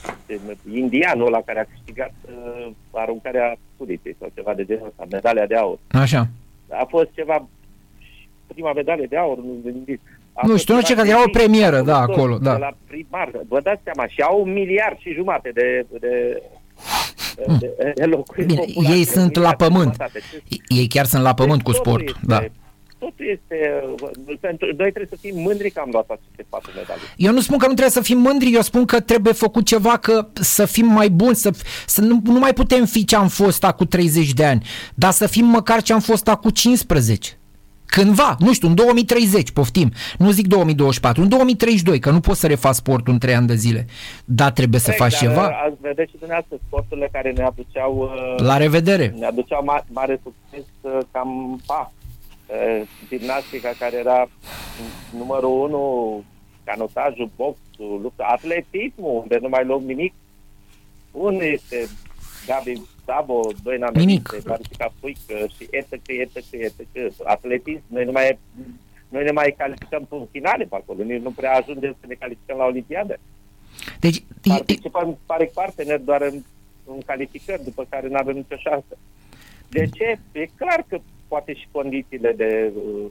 indianul 0.74 1.29
la 1.29 1.41
care 1.46 1.60
a 1.60 1.74
câștigat 1.74 2.13
uh, 2.25 2.72
aruncarea 2.91 3.57
suditei 3.77 4.15
sau 4.19 4.31
ceva 4.36 4.53
de 4.53 4.65
genul 4.65 4.88
ăsta, 4.88 5.05
medalia 5.12 5.46
de 5.46 5.55
aur. 5.55 5.77
Așa. 5.91 6.27
A 6.69 6.86
fost 6.89 7.10
ceva 7.15 7.48
prima 8.47 8.73
medalie 8.73 9.05
de 9.09 9.17
aur, 9.17 9.37
nu 9.37 9.55
gândiți. 9.63 10.01
nu 10.41 10.57
știu, 10.57 10.73
nu 10.73 10.81
știu, 10.81 10.95
că 10.95 11.07
era 11.07 11.23
o 11.23 11.29
premieră, 11.29 11.81
da, 11.81 11.97
acolo, 11.97 12.37
da. 12.37 12.57
la 12.57 12.77
primar, 12.87 13.31
vă 13.47 13.59
dați 13.63 13.81
seama, 13.83 14.07
și 14.07 14.21
au 14.21 14.41
un 14.41 14.53
miliard 14.53 14.97
și 14.99 15.13
jumate 15.13 15.51
de, 15.53 15.85
de 15.99 16.41
de, 17.59 17.93
de 17.95 18.05
locuri 18.05 18.45
Bine, 18.45 18.63
ei 18.95 19.03
sunt 19.03 19.35
la 19.35 19.53
pământ. 19.53 19.95
Ei 20.67 20.87
chiar 20.87 21.05
sunt 21.05 21.23
la 21.23 21.33
pământ 21.33 21.63
cu 21.63 21.71
sport, 21.71 22.19
da 22.21 22.43
totul 22.99 23.25
este, 23.27 23.83
pentru, 24.39 24.65
noi 24.65 24.91
trebuie 24.91 25.07
să 25.09 25.17
fim 25.21 25.41
mândri 25.41 25.69
că 25.71 25.79
am 25.79 25.89
luat 25.91 26.09
aceste 26.09 26.45
patru 26.49 26.71
medalii. 26.75 27.03
Eu 27.15 27.31
nu 27.31 27.39
spun 27.39 27.57
că 27.57 27.67
nu 27.67 27.73
trebuie 27.73 27.93
să 27.93 28.01
fim 28.01 28.17
mândri, 28.17 28.53
eu 28.53 28.61
spun 28.61 28.85
că 28.85 28.99
trebuie 28.99 29.33
făcut 29.33 29.65
ceva 29.65 29.97
că 29.97 30.27
să 30.33 30.65
fim 30.65 30.85
mai 30.85 31.09
buni, 31.09 31.35
să, 31.35 31.51
să 31.85 32.01
nu, 32.01 32.19
nu 32.23 32.39
mai 32.39 32.53
putem 32.53 32.85
fi 32.85 33.05
ce 33.05 33.15
am 33.15 33.27
fost 33.27 33.63
acum 33.63 33.85
30 33.85 34.33
de 34.33 34.45
ani, 34.45 34.67
dar 34.95 35.11
să 35.11 35.27
fim 35.27 35.45
măcar 35.45 35.81
ce 35.81 35.93
am 35.93 35.99
fost 35.99 36.27
acum 36.27 36.49
15. 36.49 37.37
Cândva, 37.88 38.36
nu 38.39 38.53
știu, 38.53 38.67
în 38.67 38.75
2030, 38.75 39.51
poftim, 39.51 39.91
nu 40.17 40.32
zic 40.32 40.48
2024, 40.48 41.22
în 41.22 41.29
2032, 41.29 42.00
că 42.00 42.12
nu 42.12 42.20
poți 42.20 42.39
să 42.39 42.48
refaci 42.48 42.75
sportul 42.75 43.13
în 43.13 43.20
3 43.20 43.36
ani 43.36 43.48
de 43.48 43.56
zile, 43.56 43.86
dar 44.25 44.51
trebuie 44.51 44.79
să 44.79 44.91
faci 44.91 45.17
ceva. 45.17 45.44
Ați 45.65 45.75
vedeți 45.82 46.12
și 46.12 46.17
dumneavoastră 46.17 46.58
sporturile 46.67 47.10
care 47.12 47.32
ne 47.32 47.44
aduceau... 47.44 48.12
La 48.38 48.58
revedere! 48.58 49.13
Ne 49.20 49.25
aduceau 49.25 49.63
ma- 49.63 49.86
mare 49.88 50.20
succes 50.24 50.65
uh, 50.82 50.98
cam 51.12 51.62
pa, 51.65 51.91
gimnastica 53.08 53.72
care 53.79 53.98
era 53.98 54.29
numărul 55.17 55.62
unu, 55.62 56.24
canotajul, 56.63 57.29
box, 57.36 57.58
fotbalul, 57.77 58.01
lupta, 58.01 58.24
atletismul, 58.29 59.20
unde 59.22 59.38
nu 59.41 59.50
mai 59.50 59.65
luăm 59.65 59.84
nimic. 59.84 60.13
Unde 61.12 61.46
este 61.46 61.88
Gabi 62.47 62.81
Sabo, 63.05 63.51
doi 63.63 63.79
Nimic. 63.93 64.45
Marica 64.45 64.93
Puică 64.99 65.37
și 65.57 65.67
etc, 65.69 65.91
etc, 66.07 66.35
etc. 66.51 67.13
Atletism, 67.23 67.81
noi 67.87 68.05
nu 68.05 68.11
mai, 68.11 68.39
noi 69.09 69.23
ne 69.23 69.31
mai 69.31 69.55
calificăm 69.57 70.07
în 70.09 70.27
finale 70.31 70.63
pe 70.63 70.75
acolo, 70.75 71.03
noi 71.03 71.19
nu 71.19 71.31
prea 71.31 71.55
ajungem 71.55 71.95
să 71.99 72.05
ne 72.07 72.13
calificăm 72.13 72.57
la 72.57 72.65
Olimpiadă. 72.65 73.19
Deci, 73.99 74.23
Participăm, 74.47 75.17
pare 75.25 75.51
partener 75.53 75.99
doar 75.99 76.21
în, 76.21 76.41
în 76.85 76.99
calificări, 77.05 77.63
după 77.63 77.85
care 77.89 78.07
nu 78.07 78.17
avem 78.17 78.35
nicio 78.35 78.55
șansă. 78.55 78.97
De 79.69 79.89
ce? 79.93 80.19
E 80.31 80.45
clar 80.55 80.85
că 80.87 80.99
poate 81.27 81.53
și 81.53 81.67
condițiile 81.71 82.31
de 82.31 82.71
uh, 82.75 83.05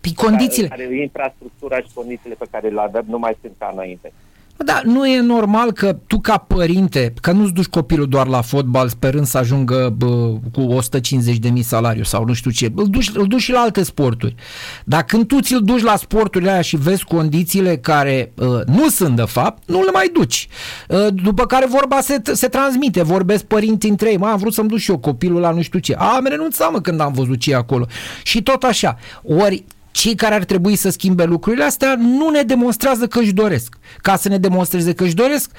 Păi 0.00 0.14
condițiile... 0.14 0.68
Care, 0.68 1.00
infrastructura 1.00 1.80
și 1.80 1.88
condițiile 1.94 2.34
pe 2.34 2.46
care 2.50 2.68
le 2.68 2.80
avem 2.80 3.04
nu 3.08 3.18
mai 3.18 3.36
sunt 3.40 3.54
ca 3.58 3.70
înainte. 3.72 4.12
Da, 4.64 4.80
nu 4.84 5.06
e 5.06 5.20
normal 5.20 5.72
că 5.72 5.96
tu 6.06 6.20
ca 6.20 6.36
părinte, 6.36 7.12
că 7.20 7.32
nu-ți 7.32 7.52
duci 7.52 7.66
copilul 7.66 8.08
doar 8.08 8.26
la 8.26 8.40
fotbal 8.40 8.88
sperând 8.88 9.26
să 9.26 9.38
ajungă 9.38 9.94
bă, 9.96 10.34
cu 10.52 10.60
150 10.60 11.36
de 11.36 11.48
mii 11.48 11.62
salariu 11.62 12.02
sau 12.02 12.24
nu 12.24 12.32
știu 12.32 12.50
ce, 12.50 12.72
îl 12.74 12.88
duci, 12.88 13.10
îl 13.14 13.26
duci 13.26 13.40
și 13.40 13.52
la 13.52 13.60
alte 13.60 13.82
sporturi. 13.82 14.34
Dar 14.84 15.04
când 15.04 15.26
tu 15.26 15.40
ți-l 15.40 15.60
duci 15.62 15.82
la 15.82 15.96
sporturile 15.96 16.50
aia 16.50 16.60
și 16.60 16.76
vezi 16.76 17.04
condițiile 17.04 17.76
care 17.76 18.32
uh, 18.34 18.60
nu 18.66 18.88
sunt 18.88 19.16
de 19.16 19.22
fapt, 19.22 19.62
nu 19.68 19.82
le 19.82 19.90
mai 19.92 20.10
duci. 20.12 20.48
Uh, 20.88 21.06
după 21.12 21.46
care 21.46 21.66
vorba 21.66 22.00
se, 22.00 22.22
se 22.32 22.48
transmite, 22.48 23.02
vorbesc 23.02 23.44
părinții 23.44 23.90
între 23.90 24.10
ei, 24.10 24.16
mă, 24.16 24.26
am 24.26 24.38
vrut 24.38 24.52
să-mi 24.52 24.68
duc 24.68 24.78
și 24.78 24.90
eu 24.90 24.98
copilul 24.98 25.40
la 25.40 25.50
nu 25.50 25.62
știu 25.62 25.78
ce. 25.78 25.94
A, 25.94 26.14
am 26.14 26.26
renunțat 26.28 26.72
mă 26.72 26.80
când 26.80 27.00
am 27.00 27.12
văzut 27.12 27.38
ce 27.38 27.54
acolo. 27.54 27.86
Și 28.22 28.42
tot 28.42 28.62
așa. 28.62 28.98
Ori 29.22 29.64
cei 29.90 30.14
care 30.14 30.34
ar 30.34 30.44
trebui 30.44 30.76
să 30.76 30.90
schimbe 30.90 31.24
lucrurile 31.24 31.64
astea 31.64 31.94
nu 31.98 32.30
ne 32.30 32.42
demonstrează 32.42 33.06
că 33.06 33.18
își 33.18 33.32
doresc. 33.32 33.78
Ca 34.02 34.16
să 34.16 34.28
ne 34.28 34.38
demonstreze 34.38 34.94
că 34.94 35.04
își 35.04 35.14
doresc, 35.14 35.50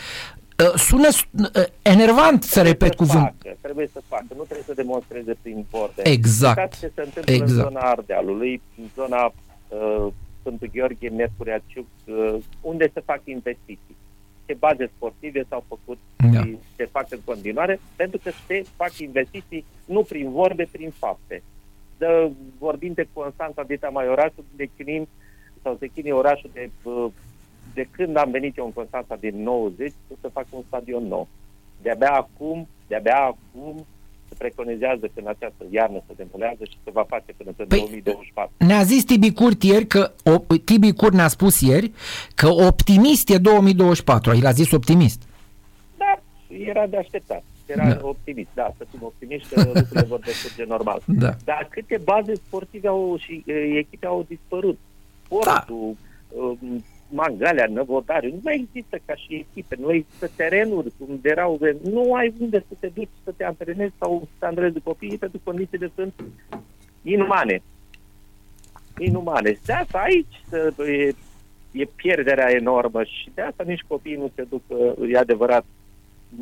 uh, 0.59 0.79
sună 0.79 1.07
uh, 1.07 1.63
enervant 1.81 2.43
să 2.43 2.49
trebuie 2.49 2.71
repet 2.73 2.89
să 2.89 2.95
cuvânt. 3.03 3.33
Facă, 3.41 3.57
trebuie 3.61 3.89
să 3.93 4.01
facă, 4.07 4.25
nu 4.35 4.43
trebuie 4.43 4.65
să 4.65 4.73
demonstreze 4.73 5.35
prin 5.41 5.65
vorbe. 5.69 6.07
Exact. 6.07 6.57
Uitați 6.57 6.79
ce 6.79 6.91
se 6.95 7.01
întâmplă 7.01 7.33
exact. 7.33 7.49
în 7.51 7.55
zona 7.57 7.79
Ardealului, 7.79 8.61
în 8.77 8.85
zona 8.95 9.33
uh, 9.67 10.13
Sfântul 10.39 10.69
Gheorghe, 10.73 11.09
Mercurea 11.09 11.61
Ciuc, 11.65 11.85
uh, 12.05 12.35
unde 12.61 12.91
se 12.93 13.01
fac 13.05 13.21
investiții. 13.23 13.97
Ce 14.45 14.55
baze 14.59 14.91
sportive 14.95 15.45
s-au 15.49 15.63
făcut 15.67 15.99
Da. 16.33 16.41
și 16.41 16.57
se 16.75 16.89
fac 16.91 17.05
în 17.09 17.19
continuare, 17.25 17.79
pentru 17.95 18.19
că 18.23 18.31
se 18.47 18.65
fac 18.75 18.97
investiții 18.97 19.65
nu 19.85 20.03
prin 20.03 20.31
vorbe, 20.31 20.67
prin 20.71 20.91
fapte. 20.99 21.43
Dă, 21.99 22.29
vorbind 22.57 22.95
de 22.95 23.07
Constanța 23.13 23.63
Dita 23.63 23.89
mai 23.89 24.07
orașul, 24.07 24.43
de 24.55 24.69
chinim, 24.77 25.07
sau 25.63 25.75
se 25.79 25.87
chinie 25.87 26.13
orașul 26.13 26.49
de, 26.53 26.69
uh, 26.83 27.05
de 27.73 27.87
când 27.91 28.17
am 28.17 28.31
venit 28.31 28.57
eu 28.57 28.65
în 28.65 28.73
Constanța 28.73 29.15
din 29.15 29.43
90 29.43 29.93
să 30.21 30.29
fac 30.33 30.45
un 30.49 30.63
stadion 30.67 31.03
nou. 31.07 31.27
De-abia 31.81 32.11
acum, 32.11 32.67
de-abia 32.87 33.17
acum 33.17 33.85
se 34.29 34.35
preconizează 34.37 35.05
că 35.05 35.19
în 35.19 35.27
această 35.27 35.65
iarnă 35.69 36.03
se 36.07 36.13
demolează 36.15 36.63
și 36.63 36.77
se 36.83 36.91
va 36.91 37.03
face 37.03 37.33
până 37.37 37.49
în 37.57 37.65
Păi, 37.65 37.77
2024. 37.77 38.53
Ne-a 38.57 38.83
zis 38.83 39.03
Tibi 39.03 39.33
Curt 39.33 39.63
ieri 39.63 39.87
că, 39.87 40.11
o, 40.23 40.55
Tibi 40.65 40.93
Curt 40.93 41.13
ne-a 41.13 41.27
spus 41.27 41.61
ieri 41.61 41.91
că 42.35 42.47
optimist 42.47 43.29
e 43.29 43.37
2024. 43.37 44.35
El 44.35 44.45
a 44.45 44.51
zis 44.51 44.71
optimist. 44.71 45.21
Da, 45.97 46.19
era 46.47 46.87
de 46.87 46.97
așteptat. 46.97 47.43
Era 47.71 47.87
Da. 47.87 47.93
da. 47.93 48.07
optimist, 48.07 48.49
da, 48.53 48.73
să 48.77 48.85
fim 48.91 48.99
optimiști 49.03 49.53
că 49.53 49.61
lucrurile 49.65 50.01
vor 50.01 50.19
decurge 50.19 50.63
normal. 50.67 51.01
Da. 51.05 51.35
Dar 51.43 51.67
câte 51.71 51.99
baze 52.03 52.35
sportive 52.35 52.87
au 52.87 53.17
și 53.19 53.43
e, 53.45 53.53
echipe 53.53 54.05
au 54.05 54.25
dispărut? 54.27 54.77
Portul, 55.27 55.95
da. 56.33 56.53
Mangalea, 57.11 57.65
Năvodariu, 57.69 58.29
nu 58.29 58.39
mai 58.43 58.67
există 58.67 58.99
ca 59.05 59.15
și 59.15 59.45
echipe, 59.49 59.75
nu 59.79 59.91
există 59.93 60.29
terenuri 60.35 60.91
unde 61.09 61.29
erau, 61.29 61.59
nu 61.83 62.13
ai 62.13 62.33
unde 62.39 62.65
să 62.67 62.73
te 62.79 62.87
duci 62.93 63.07
să 63.23 63.31
te 63.37 63.43
antrenezi 63.43 63.93
sau 63.99 64.21
să 64.23 64.31
te 64.39 64.45
antrenezi 64.45 64.79
copiii 64.83 65.17
pentru 65.17 65.37
că 65.43 65.49
condițiile 65.49 65.91
sunt 65.95 66.13
inumane. 67.01 67.61
Inumane. 68.97 69.53
Și 69.53 69.59
de 69.65 69.73
asta 69.73 69.97
aici 69.99 70.41
să- 70.49 70.73
e, 70.83 71.13
e 71.71 71.85
pierderea 71.95 72.51
enormă 72.51 73.03
și 73.03 73.29
de 73.33 73.41
asta 73.41 73.63
nici 73.67 73.83
copiii 73.87 74.15
nu 74.15 74.31
se 74.35 74.43
duc, 74.49 74.61
e 75.11 75.17
adevărat, 75.17 75.65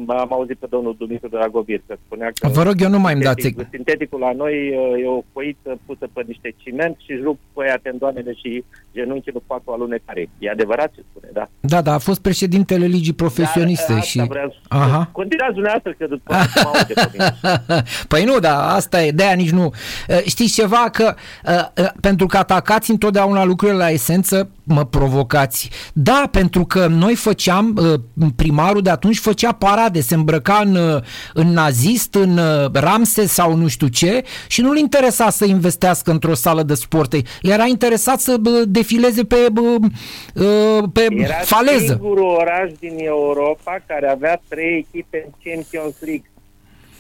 am 0.08 0.34
auzit 0.34 0.58
pe 0.58 0.66
domnul 0.70 0.96
Dumitru 0.98 1.28
Dragobir 1.28 1.82
că 1.88 1.96
spunea 2.06 2.30
că 2.40 2.48
Vă 2.48 2.64
rog, 2.64 2.82
eu 2.82 2.90
nu 2.90 3.00
mai 3.00 3.14
îmi 3.14 3.22
dați... 3.24 3.42
sintetic, 3.42 3.68
sinteticul 3.72 4.20
la 4.20 4.32
noi 4.32 4.54
uh, 4.54 5.04
e 5.04 5.08
o 5.08 5.22
coiță 5.34 5.80
pusă 5.86 6.08
pe 6.14 6.24
niște 6.28 6.54
ciment 6.58 6.96
și 7.06 7.12
își 7.12 7.22
rup 7.24 7.40
pe 7.54 7.66
ea 7.68 7.80
tendoanele 7.84 8.34
și 8.34 8.64
genunchii 8.94 9.32
nu 9.34 9.42
fac 9.48 9.62
o 9.66 9.74
alunecare. 9.74 10.30
E 10.40 10.50
adevărat 10.50 10.92
ce 10.96 11.02
spune, 11.10 11.30
da. 11.34 11.50
Da, 11.60 11.82
da, 11.82 11.94
a 11.94 11.98
fost 11.98 12.22
președintele 12.22 12.86
ligii 12.86 13.14
profesioniste 13.14 13.94
Dar, 13.94 14.02
și... 14.04 14.20
asta 14.20 14.34
vreau 14.34 14.50
să- 14.50 14.58
Aha. 14.68 15.10
Continuați 15.12 15.54
dumneavoastră 15.54 15.96
că 15.98 16.06
după 16.08 16.36
ce 16.54 16.62
mă 16.64 16.72
aude 16.74 16.94
pe 16.94 17.10
mine. 17.14 17.36
păi 18.12 18.24
nu, 18.24 18.40
da, 18.40 18.74
asta 18.74 19.04
e, 19.04 19.12
de-aia 19.12 19.34
nici 19.34 19.52
nu. 19.52 19.66
Uh, 19.66 20.18
Știți 20.26 20.54
ceva? 20.54 20.90
Că 20.92 21.14
uh, 21.46 21.84
uh, 21.84 21.90
pentru 22.02 22.26
că 22.26 22.38
atacați 22.38 22.92
întotdeauna 22.92 23.44
lucrurile 23.44 23.78
la 23.78 23.90
esență, 23.90 24.50
mă 24.68 24.86
provocați. 24.86 25.70
Da, 25.94 26.28
pentru 26.32 26.66
că 26.66 26.88
noi 26.88 27.16
făceam, 27.16 27.78
uh, 27.82 28.28
primarul 28.36 28.82
de 28.82 28.90
atunci 28.90 29.18
făcea 29.18 29.52
parade, 29.52 30.02
se 30.02 30.16
îmbrăca 30.16 30.62
în, 30.66 30.76
uh, 30.76 31.02
în 31.34 31.48
nazist, 31.48 32.16
în 32.16 32.38
uh, 32.38 32.72
Ramses 32.74 33.32
sau 33.32 33.56
nu 33.56 33.68
știu 33.68 33.88
ce 33.88 34.24
și 34.48 34.62
nu-l 34.62 34.78
interesa 34.78 35.30
să 35.30 35.46
investească 35.46 36.12
într-o 36.12 36.34
sală 36.34 36.64
de 36.64 36.74
sport. 36.74 37.14
Era 37.42 37.66
interesat 37.66 38.20
să 38.20 38.38
bă, 38.38 38.64
defileze 38.68 39.24
pe, 39.24 39.48
bă, 39.52 39.62
uh, 39.62 40.84
pe 40.94 41.08
Era 41.10 41.34
faleză. 41.34 41.86
singurul 41.86 42.36
oraș 42.40 42.72
din 42.80 42.96
Europa 42.98 43.84
care 43.88 44.10
avea 44.10 44.42
trei 44.48 44.88
echipe 44.88 45.24
în 45.26 45.32
Champions 45.44 45.96
League 46.00 46.32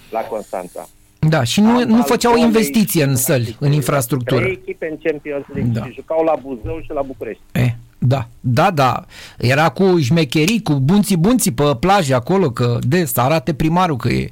la 0.09 0.19
Constanța. 0.19 0.89
Da, 1.29 1.43
și 1.43 1.62
nu, 1.62 1.69
Am 1.69 1.88
nu 1.88 2.01
făceau 2.03 2.31
balcone 2.31 2.57
investiție 2.57 3.01
și 3.03 3.07
în 3.10 3.15
săli, 3.15 3.55
în 3.60 3.72
infrastructură. 3.72 4.39
Trei 4.41 4.60
echipe 4.62 4.88
în 4.91 4.98
Champions 5.03 5.46
League 5.53 5.72
Da. 5.74 5.86
și 5.86 5.91
jucau 5.93 6.24
la 6.24 6.34
Buzău 6.41 6.79
și 6.84 6.91
la 6.93 7.01
București. 7.01 7.41
E, 7.51 7.75
da, 7.98 8.27
da, 8.39 8.72
da. 8.72 9.05
Era 9.38 9.69
cu 9.69 10.00
șmecherii, 10.00 10.62
cu 10.62 10.74
bunții 10.74 11.17
bunții 11.17 11.51
pe 11.51 11.63
plajă 11.79 12.15
acolo, 12.15 12.50
că 12.50 12.77
de 12.81 13.05
să 13.05 13.22
arate 13.22 13.53
primarul 13.53 13.98
că 13.98 14.07
e... 14.07 14.29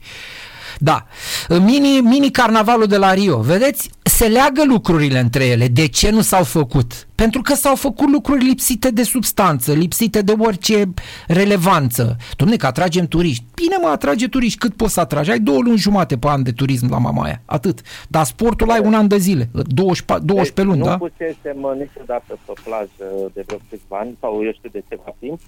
Da. 0.79 1.05
Mini, 1.49 1.99
mini 1.99 2.31
carnavalul 2.31 2.85
de 2.85 2.97
la 2.97 3.13
Rio, 3.13 3.39
vedeți? 3.39 3.89
Se 4.01 4.25
leagă 4.25 4.63
lucrurile 4.67 5.19
între 5.19 5.45
ele. 5.45 5.67
De 5.67 5.87
ce 5.87 6.09
nu 6.09 6.21
s-au 6.21 6.43
făcut? 6.43 7.07
Pentru 7.15 7.41
că 7.41 7.53
s-au 7.53 7.75
făcut 7.75 8.09
lucruri 8.09 8.45
lipsite 8.45 8.91
de 8.91 9.03
substanță, 9.03 9.73
lipsite 9.73 10.21
de 10.21 10.33
orice 10.37 10.93
relevanță. 11.27 12.15
Domne, 12.37 12.55
că 12.55 12.65
atragem 12.65 13.07
turiști. 13.07 13.43
Bine 13.55 13.75
mă, 13.81 13.87
atrage 13.87 14.27
turiști. 14.27 14.57
Cât 14.57 14.73
poți 14.73 14.93
să 14.93 14.99
atragi? 14.99 15.31
Ai 15.31 15.39
două 15.39 15.61
luni 15.61 15.77
jumate 15.77 16.17
pe 16.17 16.27
an 16.27 16.43
de 16.43 16.51
turism 16.51 16.89
la 16.89 16.97
Mamaia. 16.97 17.41
Atât. 17.45 17.81
Dar 18.07 18.25
sportul 18.25 18.71
ai 18.71 18.79
un 18.83 18.93
an 18.93 19.07
de 19.07 19.17
zile. 19.17 19.49
12, 19.51 20.25
12 20.25 20.61
luni, 20.61 20.77
nu 20.77 20.85
da? 20.85 20.97
pusesem 20.97 21.57
uh, 21.61 21.71
niciodată 21.77 22.39
pe 22.45 22.53
plajă 22.63 23.31
de 23.33 23.43
vreo 23.45 23.57
câțiva 23.69 23.97
ani 23.97 24.17
sau 24.19 24.43
eu 24.43 24.51
știu 24.51 24.69
de 24.71 24.83
ceva 24.89 25.15
timp 25.19 25.39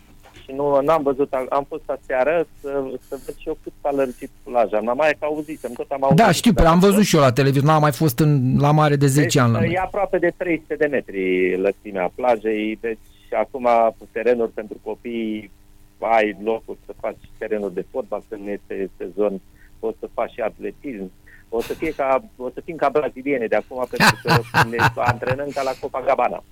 și 0.48 0.54
nu 0.56 0.66
am 0.88 1.04
văzut, 1.04 1.34
am 1.50 1.66
fost 1.68 1.84
aseară 1.86 2.48
să, 2.62 2.70
să 3.08 3.20
văd 3.26 3.36
și 3.38 3.48
eu 3.48 3.58
cât 3.64 3.74
s-a 3.82 3.92
lărgit 3.92 4.30
plaja. 4.44 4.80
N-am 4.80 4.98
mai 4.98 5.18
auzisem, 5.20 5.72
tot 5.72 5.92
am 5.92 6.04
auzit. 6.04 6.18
Da, 6.18 6.32
știu, 6.32 6.54
pe 6.54 6.66
am 6.66 6.80
văzut 6.80 7.04
și 7.04 7.16
eu 7.16 7.22
la 7.22 7.32
televizor, 7.32 7.68
n-am 7.68 7.82
mai 7.82 7.92
fost 7.92 8.20
în, 8.20 8.60
la 8.60 8.72
mare 8.72 8.96
de 8.96 9.08
10 9.08 9.22
deci, 9.22 9.38
ani 9.38 9.52
la 9.52 9.60
noi. 9.60 9.72
E 9.72 9.80
aproape 9.80 10.18
de 10.18 10.34
300 10.38 10.76
de 10.76 10.86
metri 10.86 11.57
lățimea 11.58 12.12
plajei, 12.16 12.78
deci 12.82 13.34
acum 13.40 13.68
terenuri 14.12 14.52
pentru 14.52 14.78
copii, 14.84 15.52
ai 16.00 16.38
locuri 16.44 16.78
să 16.86 16.94
faci 17.02 17.18
terenuri 17.38 17.74
de 17.74 17.86
fotbal, 17.92 18.24
când 18.30 18.42
nu 18.44 18.50
este 18.50 18.90
sezon, 18.98 19.42
poți 19.80 20.00
să 20.00 20.10
faci 20.14 20.32
și 20.32 20.40
atletism. 20.40 21.12
O 21.50 21.62
să, 21.62 21.74
fie 21.74 21.92
ca, 21.92 22.24
o 22.38 22.50
să 22.54 22.62
fim 22.66 22.76
ca 22.76 22.90
braziliene 22.90 23.46
de 23.48 23.56
acum, 23.56 23.88
pentru 23.90 24.20
că 24.24 24.34
ne 24.70 24.78
antrenăm 24.96 25.48
ca 25.54 25.62
la 25.62 25.72
Copacabana. 25.80 26.44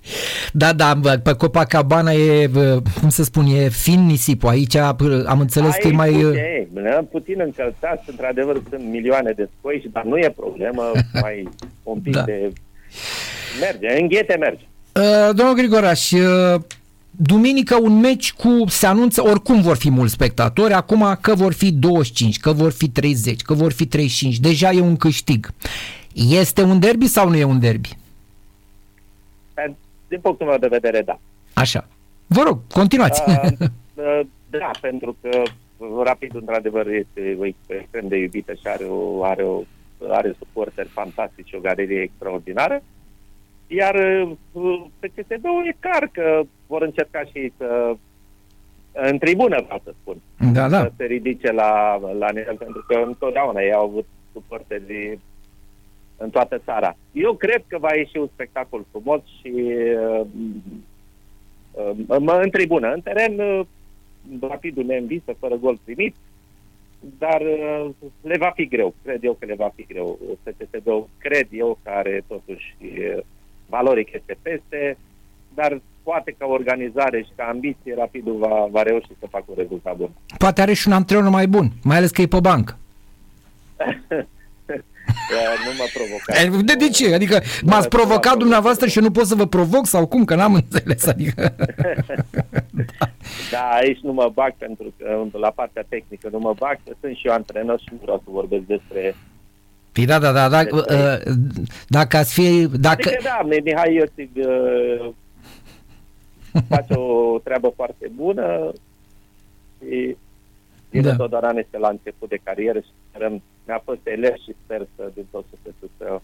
Da, 0.52 0.72
da, 0.72 0.94
bă, 0.94 1.20
pe 1.22 1.32
Copacabana 1.32 2.12
e, 2.12 2.46
bă, 2.46 2.80
cum 3.00 3.08
să 3.08 3.22
spun, 3.24 3.46
e 3.46 3.68
fin 3.68 4.06
nisipul. 4.06 4.48
Aici 4.48 4.74
bă, 4.96 5.24
am 5.28 5.40
înțeles 5.40 5.74
că 5.74 5.88
e 5.88 5.92
mai... 5.92 6.24
uh, 6.24 6.32
Puțin, 6.72 7.06
puțin 7.10 7.40
încălțați, 7.40 8.10
într-adevăr 8.10 8.62
sunt 8.70 8.82
milioane 8.84 9.32
de 9.32 9.48
scoici, 9.58 9.84
dar 9.92 10.04
nu 10.04 10.18
e 10.18 10.30
problemă, 10.36 10.90
mai 11.22 11.48
un 11.82 12.00
pic 12.00 12.12
Da. 12.12 12.22
de... 12.22 12.52
Merge, 13.60 14.00
înghete 14.00 14.36
merge. 14.36 14.64
Uh, 14.96 15.34
domnul 15.34 15.54
Grigoraș, 15.54 16.10
uh, 16.10 16.60
duminică 17.10 17.78
un 17.82 18.00
meci 18.00 18.32
cu, 18.32 18.64
se 18.68 18.86
anunță, 18.86 19.22
oricum 19.22 19.60
vor 19.60 19.76
fi 19.76 19.90
mulți 19.90 20.12
spectatori, 20.12 20.72
acum 20.72 21.18
că 21.20 21.34
vor 21.34 21.52
fi 21.52 21.72
25, 21.72 22.40
că 22.40 22.52
vor 22.52 22.72
fi 22.72 22.88
30, 22.88 23.42
că 23.42 23.54
vor 23.54 23.72
fi 23.72 23.86
35, 23.86 24.38
deja 24.38 24.70
e 24.70 24.80
un 24.80 24.96
câștig. 24.96 25.50
Este 26.12 26.62
un 26.62 26.80
derby 26.80 27.06
sau 27.06 27.28
nu 27.28 27.36
e 27.36 27.44
un 27.44 27.60
derby? 27.60 27.88
Din 30.08 30.20
punctul 30.20 30.46
meu 30.46 30.58
de 30.58 30.66
vedere, 30.66 31.02
da. 31.02 31.18
Așa. 31.52 31.88
Vă 32.26 32.42
rog, 32.42 32.58
continuați. 32.72 33.22
Uh, 33.26 33.34
uh, 33.60 34.20
da, 34.50 34.70
pentru 34.80 35.16
că 35.20 35.42
Rapid, 36.04 36.34
într-adevăr, 36.34 36.86
este 36.86 37.36
o 37.38 37.46
echipă 37.46 37.74
extrem 37.74 38.08
de 38.08 38.16
iubită 38.16 38.52
și 38.52 38.60
are, 38.64 38.84
o, 38.84 39.24
are, 39.24 39.42
o, 39.42 39.62
are 40.08 40.34
suporteri 40.38 40.88
fantastici, 40.88 41.52
o 41.52 41.58
galerie 41.58 42.00
extraordinară. 42.00 42.82
Iar 43.66 43.94
uh, 44.52 44.84
pe 44.98 45.06
PSD-ul 45.14 45.66
e 45.66 45.76
clar 45.80 46.08
că 46.12 46.42
vor 46.66 46.82
încerca 46.82 47.24
și 47.24 47.52
să 47.56 47.96
în 48.98 49.18
tribună, 49.18 49.62
vreau 49.64 49.80
să 49.84 49.94
spun, 50.00 50.16
Da, 50.52 50.68
da. 50.68 50.78
să 50.78 50.92
se 50.96 51.04
ridice 51.04 51.52
la, 51.52 52.00
la 52.18 52.30
nivel, 52.30 52.56
pentru 52.56 52.84
că 52.88 53.02
întotdeauna 53.06 53.60
ei 53.60 53.72
au 53.72 53.84
avut 53.84 54.06
suporteri 54.32 55.18
în 56.16 56.30
toată 56.30 56.60
țara. 56.64 56.96
Eu 57.12 57.34
cred 57.34 57.64
că 57.66 57.78
va 57.78 57.94
ieși 57.94 58.16
un 58.16 58.28
spectacol 58.32 58.84
frumos 58.90 59.20
și 59.40 59.52
uh, 59.52 60.26
uh, 61.72 62.18
mă 62.18 62.40
în 62.42 62.50
tribună. 62.50 62.92
În 62.92 63.00
teren, 63.00 63.38
uh, 63.38 63.66
rapidul 64.40 64.84
ne 64.84 64.96
învisă 64.96 65.36
fără 65.38 65.54
gol 65.54 65.78
primit, 65.84 66.14
dar 67.18 67.40
uh, 67.40 67.88
le 68.20 68.36
va 68.36 68.50
fi 68.54 68.66
greu. 68.66 68.94
Cred 69.02 69.24
eu 69.24 69.32
că 69.32 69.46
le 69.46 69.54
va 69.54 69.72
fi 69.74 69.86
greu. 69.88 70.18
FCSB 70.42 71.08
cred 71.18 71.48
eu 71.50 71.78
că 71.82 71.90
are 71.90 72.24
totuși 72.26 72.76
uh, 72.80 73.22
valoric 73.68 74.12
este 74.12 74.36
peste, 74.42 74.98
dar 75.54 75.80
poate 76.02 76.34
ca 76.38 76.46
organizare 76.46 77.22
și 77.22 77.30
ca 77.36 77.44
ambiție 77.44 77.94
Rapidul 77.96 78.36
va, 78.38 78.66
va 78.70 78.82
reuși 78.82 79.06
să 79.20 79.26
facă 79.30 79.44
un 79.46 79.54
rezultat 79.58 79.96
bun. 79.96 80.10
Poate 80.38 80.60
are 80.60 80.72
și 80.72 80.88
un 80.88 80.94
antrenor 80.94 81.30
mai 81.30 81.46
bun, 81.46 81.70
mai 81.82 81.96
ales 81.96 82.10
că 82.10 82.22
e 82.22 82.26
pe 82.26 82.40
bancă. 82.40 82.78
nu 85.66 85.72
mă 85.78 85.86
provoca. 85.94 86.62
De, 86.64 86.74
de 86.74 86.88
ce? 86.88 87.14
Adică 87.14 87.40
m-ați 87.62 87.88
provocat 87.88 88.36
dumneavoastră 88.36 88.86
și 88.88 88.98
eu 88.98 89.04
nu 89.04 89.10
pot 89.10 89.26
să 89.26 89.34
vă 89.34 89.46
provoc 89.46 89.86
sau 89.86 90.06
cum? 90.06 90.24
Că 90.24 90.34
n-am 90.34 90.54
înțeles. 90.54 91.06
Adică... 91.06 91.54
da, 93.52 93.68
aici 93.80 94.00
nu 94.00 94.12
mă 94.12 94.30
bag 94.34 94.54
pentru 94.58 94.92
că 94.98 95.38
la 95.38 95.50
partea 95.50 95.84
tehnică 95.88 96.28
nu 96.32 96.38
mă 96.38 96.54
bag, 96.58 96.78
că 96.84 96.92
sunt 97.00 97.16
și 97.16 97.26
eu 97.26 97.32
antrenor 97.32 97.78
și 97.78 97.88
nu 97.90 97.98
vreau 98.02 98.16
să 98.24 98.30
vorbesc 98.30 98.62
despre 98.62 99.14
Păi 99.96 100.04
da, 100.04 100.18
da, 100.18 100.32
da, 100.32 100.48
da 100.48 100.60
uh, 100.72 101.34
dacă 101.88 102.16
ați 102.16 102.32
fi... 102.32 102.66
Dacă... 102.66 103.08
Adică 103.08 103.22
da, 103.22 103.40
Mihai 103.64 103.94
Iosif 103.94 104.30
uh, 104.34 105.12
face 106.68 106.94
o 106.94 107.38
treabă 107.38 107.72
foarte 107.76 108.10
bună 108.14 108.72
și 109.78 110.16
Dinu 110.90 111.08
da. 111.08 111.16
Todoran 111.16 111.56
este 111.56 111.78
la 111.78 111.88
început 111.88 112.28
de 112.28 112.38
carieră 112.42 112.78
și 112.78 112.90
sperăm, 113.08 113.42
mi-a 113.66 113.82
fost 113.84 114.00
elev 114.04 114.34
și 114.34 114.54
sper 114.64 114.86
să, 114.96 115.10
din 115.14 115.26
tot 115.30 115.44
sufletul 115.50 115.90
să, 115.98 116.20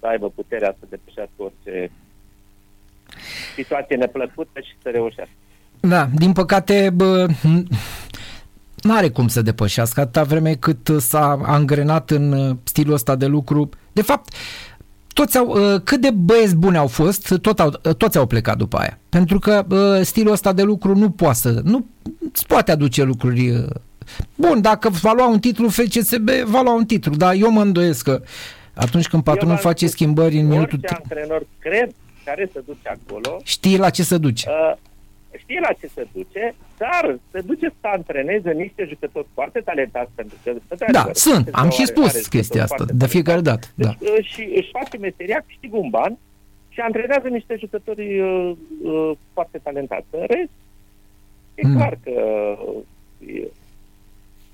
să 0.00 0.06
aibă 0.06 0.28
puterea 0.28 0.76
să 0.78 0.86
depășească 0.88 1.32
orice 1.36 1.90
situație 3.54 3.96
neplăcută 3.96 4.60
și 4.60 4.74
să 4.82 4.88
reușească. 4.88 5.34
Da, 5.80 6.08
din 6.14 6.32
păcate, 6.32 6.90
bă, 6.94 7.26
nu 8.82 8.96
are 8.96 9.08
cum 9.08 9.28
să 9.28 9.42
depășească 9.42 10.00
atâta 10.00 10.22
vreme 10.22 10.54
cât 10.54 10.90
s-a 10.98 11.40
angrenat 11.44 12.10
în 12.10 12.32
uh, 12.32 12.56
stilul 12.62 12.94
ăsta 12.94 13.16
de 13.16 13.26
lucru. 13.26 13.68
De 13.92 14.02
fapt, 14.02 14.34
toți 15.12 15.38
au, 15.38 15.46
uh, 15.46 15.80
cât 15.84 16.00
de 16.00 16.10
băieți 16.10 16.56
buni 16.56 16.76
au 16.76 16.86
fost, 16.86 17.38
tot 17.40 17.60
au, 17.60 17.72
uh, 17.84 17.94
toți 17.94 18.18
au 18.18 18.26
plecat 18.26 18.56
după 18.56 18.76
aia. 18.76 18.98
Pentru 19.08 19.38
că 19.38 19.66
stilul 20.02 20.32
ăsta 20.32 20.52
de 20.52 20.62
lucru 20.62 20.96
nu 20.96 21.10
poate 21.10 21.38
să, 21.38 21.60
nu 21.64 21.86
îți 22.32 22.46
poate 22.46 22.70
aduce 22.70 23.02
lucruri 23.02 23.66
Bun, 24.34 24.60
dacă 24.60 24.88
va 24.88 25.12
lua 25.12 25.28
un 25.28 25.38
titlu 25.38 25.68
FCSB, 25.68 26.28
va 26.28 26.62
lua 26.62 26.74
un 26.74 26.84
titlu, 26.84 27.14
dar 27.14 27.34
eu 27.34 27.50
mă 27.50 27.60
îndoiesc 27.60 28.04
că 28.04 28.22
atunci 28.74 29.08
când 29.08 29.22
patronul 29.22 29.56
face 29.56 29.86
schimbări 29.86 30.38
în 30.38 30.46
minutul... 30.46 30.78
Orice 30.82 30.94
antrenor, 30.94 31.46
cred, 31.58 31.90
care 32.24 32.50
se 32.52 32.60
duce 32.66 32.88
acolo... 32.88 33.40
Știe 33.44 33.76
la 33.76 33.90
ce 33.90 34.02
se 34.02 34.18
duce. 34.18 34.48
Uh, 34.48 34.76
știe 35.38 35.60
la 35.60 35.72
ce 35.72 35.90
se 35.94 36.06
duce, 36.12 36.54
dar 36.84 37.18
se 37.30 37.40
duce 37.40 37.74
să 37.80 37.86
antreneze 37.86 38.52
niște 38.52 38.84
jucători 38.88 39.26
foarte 39.34 39.60
talentați 39.60 40.10
pentru 40.14 40.36
că... 40.44 40.52
Da, 40.90 41.08
sunt, 41.12 41.48
am 41.52 41.70
și 41.70 41.86
spus 41.86 42.26
chestia 42.26 42.62
asta, 42.62 42.84
de 42.94 43.06
fiecare 43.06 43.40
dată. 43.40 43.66
Deci, 43.74 43.86
da. 43.86 43.94
Uh, 44.00 44.24
și 44.24 44.42
își 44.54 44.70
face 44.72 44.96
meseria, 44.96 45.44
câștigă 45.46 45.76
un 45.76 45.90
ban 45.90 46.18
și 46.68 46.80
antrenează 46.80 47.28
niște 47.28 47.56
jucători 47.58 48.20
uh, 48.20 48.52
uh, 48.82 49.10
foarte 49.32 49.58
talentați. 49.62 50.06
În 50.10 50.26
rest, 50.26 50.50
e 51.54 51.66
mm. 51.66 51.76
clar 51.76 51.98
că 52.04 52.12
uh, 53.18 53.46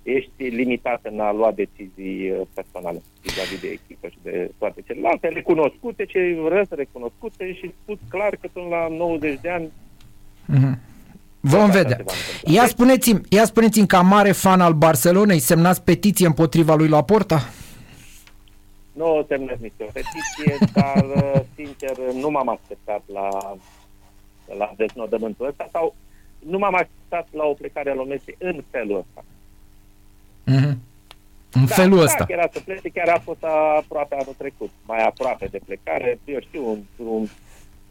ești 0.03 0.43
limitat 0.43 1.01
în 1.03 1.21
a 1.21 1.33
lua 1.33 1.53
decizii 1.53 2.31
uh, 2.31 2.41
personale 2.55 3.03
vis-a-vis 3.23 3.61
de 3.61 3.69
echipă 3.69 4.09
și 4.09 4.19
de 4.23 4.51
toate 4.59 4.83
celelalte, 4.87 5.29
recunoscute, 5.29 6.05
ce 6.05 6.37
răs 6.49 6.69
recunoscute 6.71 7.53
și 7.55 7.73
spus 7.83 7.99
clar 8.09 8.37
că 8.41 8.49
până 8.53 8.67
la 8.67 8.89
90 8.89 9.41
de 9.41 9.49
ani 9.49 9.69
mm-hmm. 10.53 10.89
Vom 11.41 11.71
vedea. 11.71 12.05
Ia 12.45 12.67
spuneți-mi, 12.67 13.21
ia 13.29 13.45
spuneți-mi 13.45 13.87
ca 13.87 14.01
mare 14.01 14.33
fan 14.33 14.61
al 14.61 14.73
Barcelonei, 14.73 15.39
semnați 15.39 15.83
petiție 15.83 16.27
împotriva 16.27 16.75
lui 16.75 16.89
Laporta? 16.89 17.49
Nu 18.93 19.25
semnez 19.29 19.57
nicio 19.61 19.85
petiție, 19.93 20.67
dar 20.73 21.05
uh, 21.17 21.41
sincer 21.55 21.97
nu 22.15 22.31
m-am 22.31 22.49
așteptat 22.49 23.03
la, 23.13 23.57
la 24.59 24.73
deznodământul 24.77 25.47
ăsta 25.47 25.69
sau 25.73 25.95
nu 26.39 26.59
m-am 26.59 26.75
așteptat 26.75 27.27
la 27.31 27.45
o 27.45 27.53
plecare 27.53 27.91
a 27.91 27.95
lui 27.95 28.23
în 28.39 28.65
felul 28.71 28.97
ăsta. 28.97 29.25
Mm-hmm. 30.47 30.77
În 31.53 31.67
da, 31.67 31.75
felul 31.75 31.99
da, 31.99 32.05
ăsta. 32.05 32.25
era 32.29 32.49
să 32.53 32.61
plece, 32.65 32.89
chiar 32.89 33.09
a 33.09 33.19
fost 33.19 33.45
aproape 33.79 34.15
anul 34.15 34.35
trecut, 34.39 34.71
mai 34.87 35.05
aproape 35.05 35.47
de 35.47 35.61
plecare, 35.67 36.19
eu 36.25 36.41
știu, 36.41 36.69
un, 36.71 37.07
un, 37.07 37.27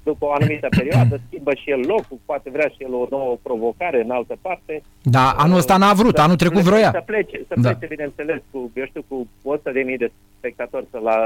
după 0.10 0.26
o 0.26 0.32
anumită 0.32 0.68
perioadă, 0.80 1.14
schimbă 1.28 1.54
și 1.62 1.70
el 1.76 1.82
locul, 1.94 2.20
poate 2.26 2.50
vrea 2.56 2.70
și 2.74 2.84
el 2.86 2.94
o 2.94 3.08
nouă 3.10 3.38
provocare 3.48 4.00
în 4.06 4.12
altă 4.12 4.36
parte. 4.42 4.74
Da, 5.02 5.26
anul 5.44 5.58
ăsta 5.58 5.78
n-a 5.78 5.94
vrut, 5.94 6.16
să, 6.16 6.22
anul 6.22 6.36
trecut 6.44 6.62
vroia. 6.70 6.92
Să 6.92 7.04
plece, 7.06 7.38
să 7.48 7.54
da. 7.56 7.70
plece, 7.70 7.86
bineînțeles, 7.96 8.42
cu, 8.52 8.72
eu 8.80 8.86
știu, 8.86 9.04
cu 9.08 9.28
100 9.44 9.72
de 9.72 9.82
mii 9.82 9.98
de 9.98 10.12
spectatori 10.38 10.88
să 10.92 11.00
la, 11.10 11.18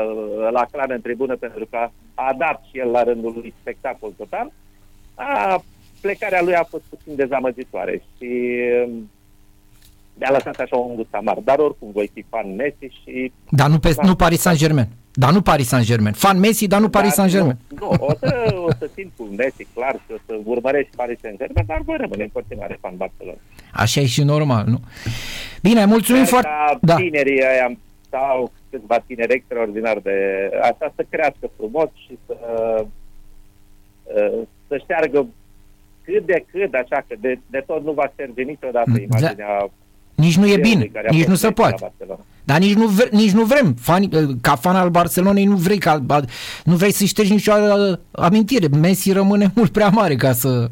la 0.58 0.65
clană 0.72 0.94
în 0.94 1.02
tribună, 1.02 1.36
pentru 1.36 1.65
că 1.70 1.89
a 2.13 2.34
dat 2.38 2.58
și 2.70 2.80
el 2.80 2.89
la 2.89 3.04
rândul 3.04 3.34
lui 3.36 3.54
spectacol 3.60 4.12
total. 4.17 4.52
A, 5.15 5.63
plecarea 6.02 6.41
lui 6.41 6.56
a 6.56 6.63
fost 6.63 6.84
puțin 6.89 7.15
dezamăgitoare 7.15 8.04
și 8.17 8.30
mi-a 10.13 10.32
lăsat 10.32 10.56
așa 10.56 10.76
un 10.76 10.96
gust 10.96 11.13
amar, 11.13 11.38
dar 11.44 11.60
oricum 11.60 11.89
voi 11.94 12.12
fi 12.13 12.26
fan 12.30 12.56
Messi 12.56 12.96
și... 13.04 13.32
Dar 13.50 13.70
nu, 13.70 13.80
pe, 13.80 13.96
nu 14.02 14.15
Paris 14.15 14.39
Saint-Germain. 14.41 14.88
Dar 15.13 15.32
nu 15.32 15.41
Paris 15.41 15.67
Saint-Germain. 15.67 16.13
Fan 16.13 16.39
Messi, 16.39 16.67
dar 16.67 16.80
nu 16.80 16.88
dar 16.88 17.02
Paris 17.02 17.13
Saint-Germain. 17.13 17.58
Nu, 17.67 17.78
nu 17.80 18.06
o, 18.06 18.13
să, 18.19 18.56
o 18.65 18.71
să 18.80 18.89
țin 18.93 19.12
cu 19.17 19.24
Messi, 19.24 19.67
clar, 19.74 19.93
și 19.93 20.13
o 20.13 20.17
să 20.26 20.39
urmăresc 20.43 20.88
Paris 20.95 21.19
Saint-Germain, 21.19 21.65
dar 21.67 21.82
voi 21.86 21.97
rămâne 21.97 22.24
în 22.24 22.30
continuare 22.30 22.78
fan 22.82 22.97
Barcelona. 22.97 23.38
Așa 23.74 24.02
e 24.02 24.06
și 24.06 24.24
normal, 24.24 24.65
nu? 24.67 24.80
Bine, 25.62 25.86
mulțumim 25.86 26.24
foarte... 26.24 26.50
Da. 26.82 26.95
tinerii 26.95 27.41
ăia 27.52 27.78
sau 28.10 28.52
câțiva 28.69 29.00
tineri 29.08 29.34
extraordinar 29.34 30.00
de... 30.00 30.15
Asta 30.62 30.93
să 30.95 31.06
crească 31.10 31.50
frumos 31.58 31.89
și 32.08 32.17
să, 32.26 32.36
uh, 34.04 34.41
să 34.67 34.78
șteargă 34.78 35.28
cât 36.04 36.26
de 36.26 36.45
cât, 36.52 36.74
așa 36.74 37.06
că 37.08 37.15
de, 37.19 37.39
de 37.47 37.63
tot 37.67 37.84
nu 37.84 37.91
va 37.91 38.13
servi 38.15 38.43
niciodată 38.43 38.91
da. 39.08 39.69
Imaginea 40.21 40.27
nici 40.27 40.38
nu 40.38 40.47
e 40.47 40.57
bine, 40.57 40.91
nici 41.10 41.25
nu 41.25 41.36
se 41.36 41.51
poate. 41.51 41.91
Dar 42.43 42.60
nici 42.60 42.73
nu, 42.73 42.88
vre, 42.88 43.07
nici 43.12 43.31
nu 43.31 43.43
vrem. 43.43 43.73
Fani, 43.73 44.10
ca 44.41 44.55
fan 44.55 44.75
al 44.75 44.89
Barcelonei 44.89 45.45
nu 45.45 45.55
vrei, 45.55 45.77
ca, 45.77 46.05
nu 46.63 46.75
vrei 46.75 46.91
să 46.91 47.03
ștergi 47.03 47.31
nicio 47.31 47.51
amintire. 48.12 48.67
Messi 48.67 49.12
rămâne 49.12 49.51
mult 49.55 49.71
prea 49.71 49.89
mare 49.89 50.15
ca 50.15 50.31
să... 50.31 50.69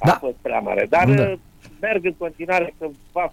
A 0.00 0.06
da. 0.06 0.12
fost 0.12 0.36
prea 0.42 0.58
mare, 0.58 0.86
dar 0.88 1.08
da. 1.08 1.22
Uh, 1.22 1.32
merg 1.80 2.04
în 2.04 2.14
continuare 2.18 2.74
că 2.78 2.86
va 3.12 3.32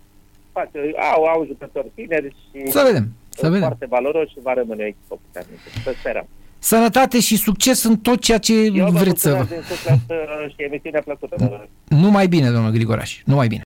face, 0.52 0.80
au, 1.16 1.24
au 1.24 1.46
jucători 1.46 1.92
tineri 1.96 2.36
și 2.52 2.72
să 2.72 2.84
vedem, 2.86 3.08
să 3.30 3.46
vedem. 3.46 3.60
foarte 3.60 3.86
valoroși 3.90 4.32
și 4.32 4.40
va 4.44 4.54
rămâne 4.54 4.84
o 4.84 4.86
echipă 4.86 5.20
puternică. 5.26 5.62
Să 5.84 5.94
sperăm. 6.00 6.28
Sănătate 6.62 7.20
și 7.20 7.38
succes 7.38 7.84
în 7.84 7.98
tot 7.98 8.22
ceea 8.22 8.38
ce 8.38 8.54
Eu 8.54 8.86
vreți 8.86 9.22
să... 9.22 9.30
Eu 9.30 9.36
vă 9.36 10.48
și 10.48 10.64
emisiunea 10.64 11.02
plăcută. 11.02 11.68
Numai 11.88 12.28
bine, 12.28 12.50
domnul 12.50 12.72
Grigoraș, 12.72 13.22
numai 13.26 13.48
bine. 13.48 13.58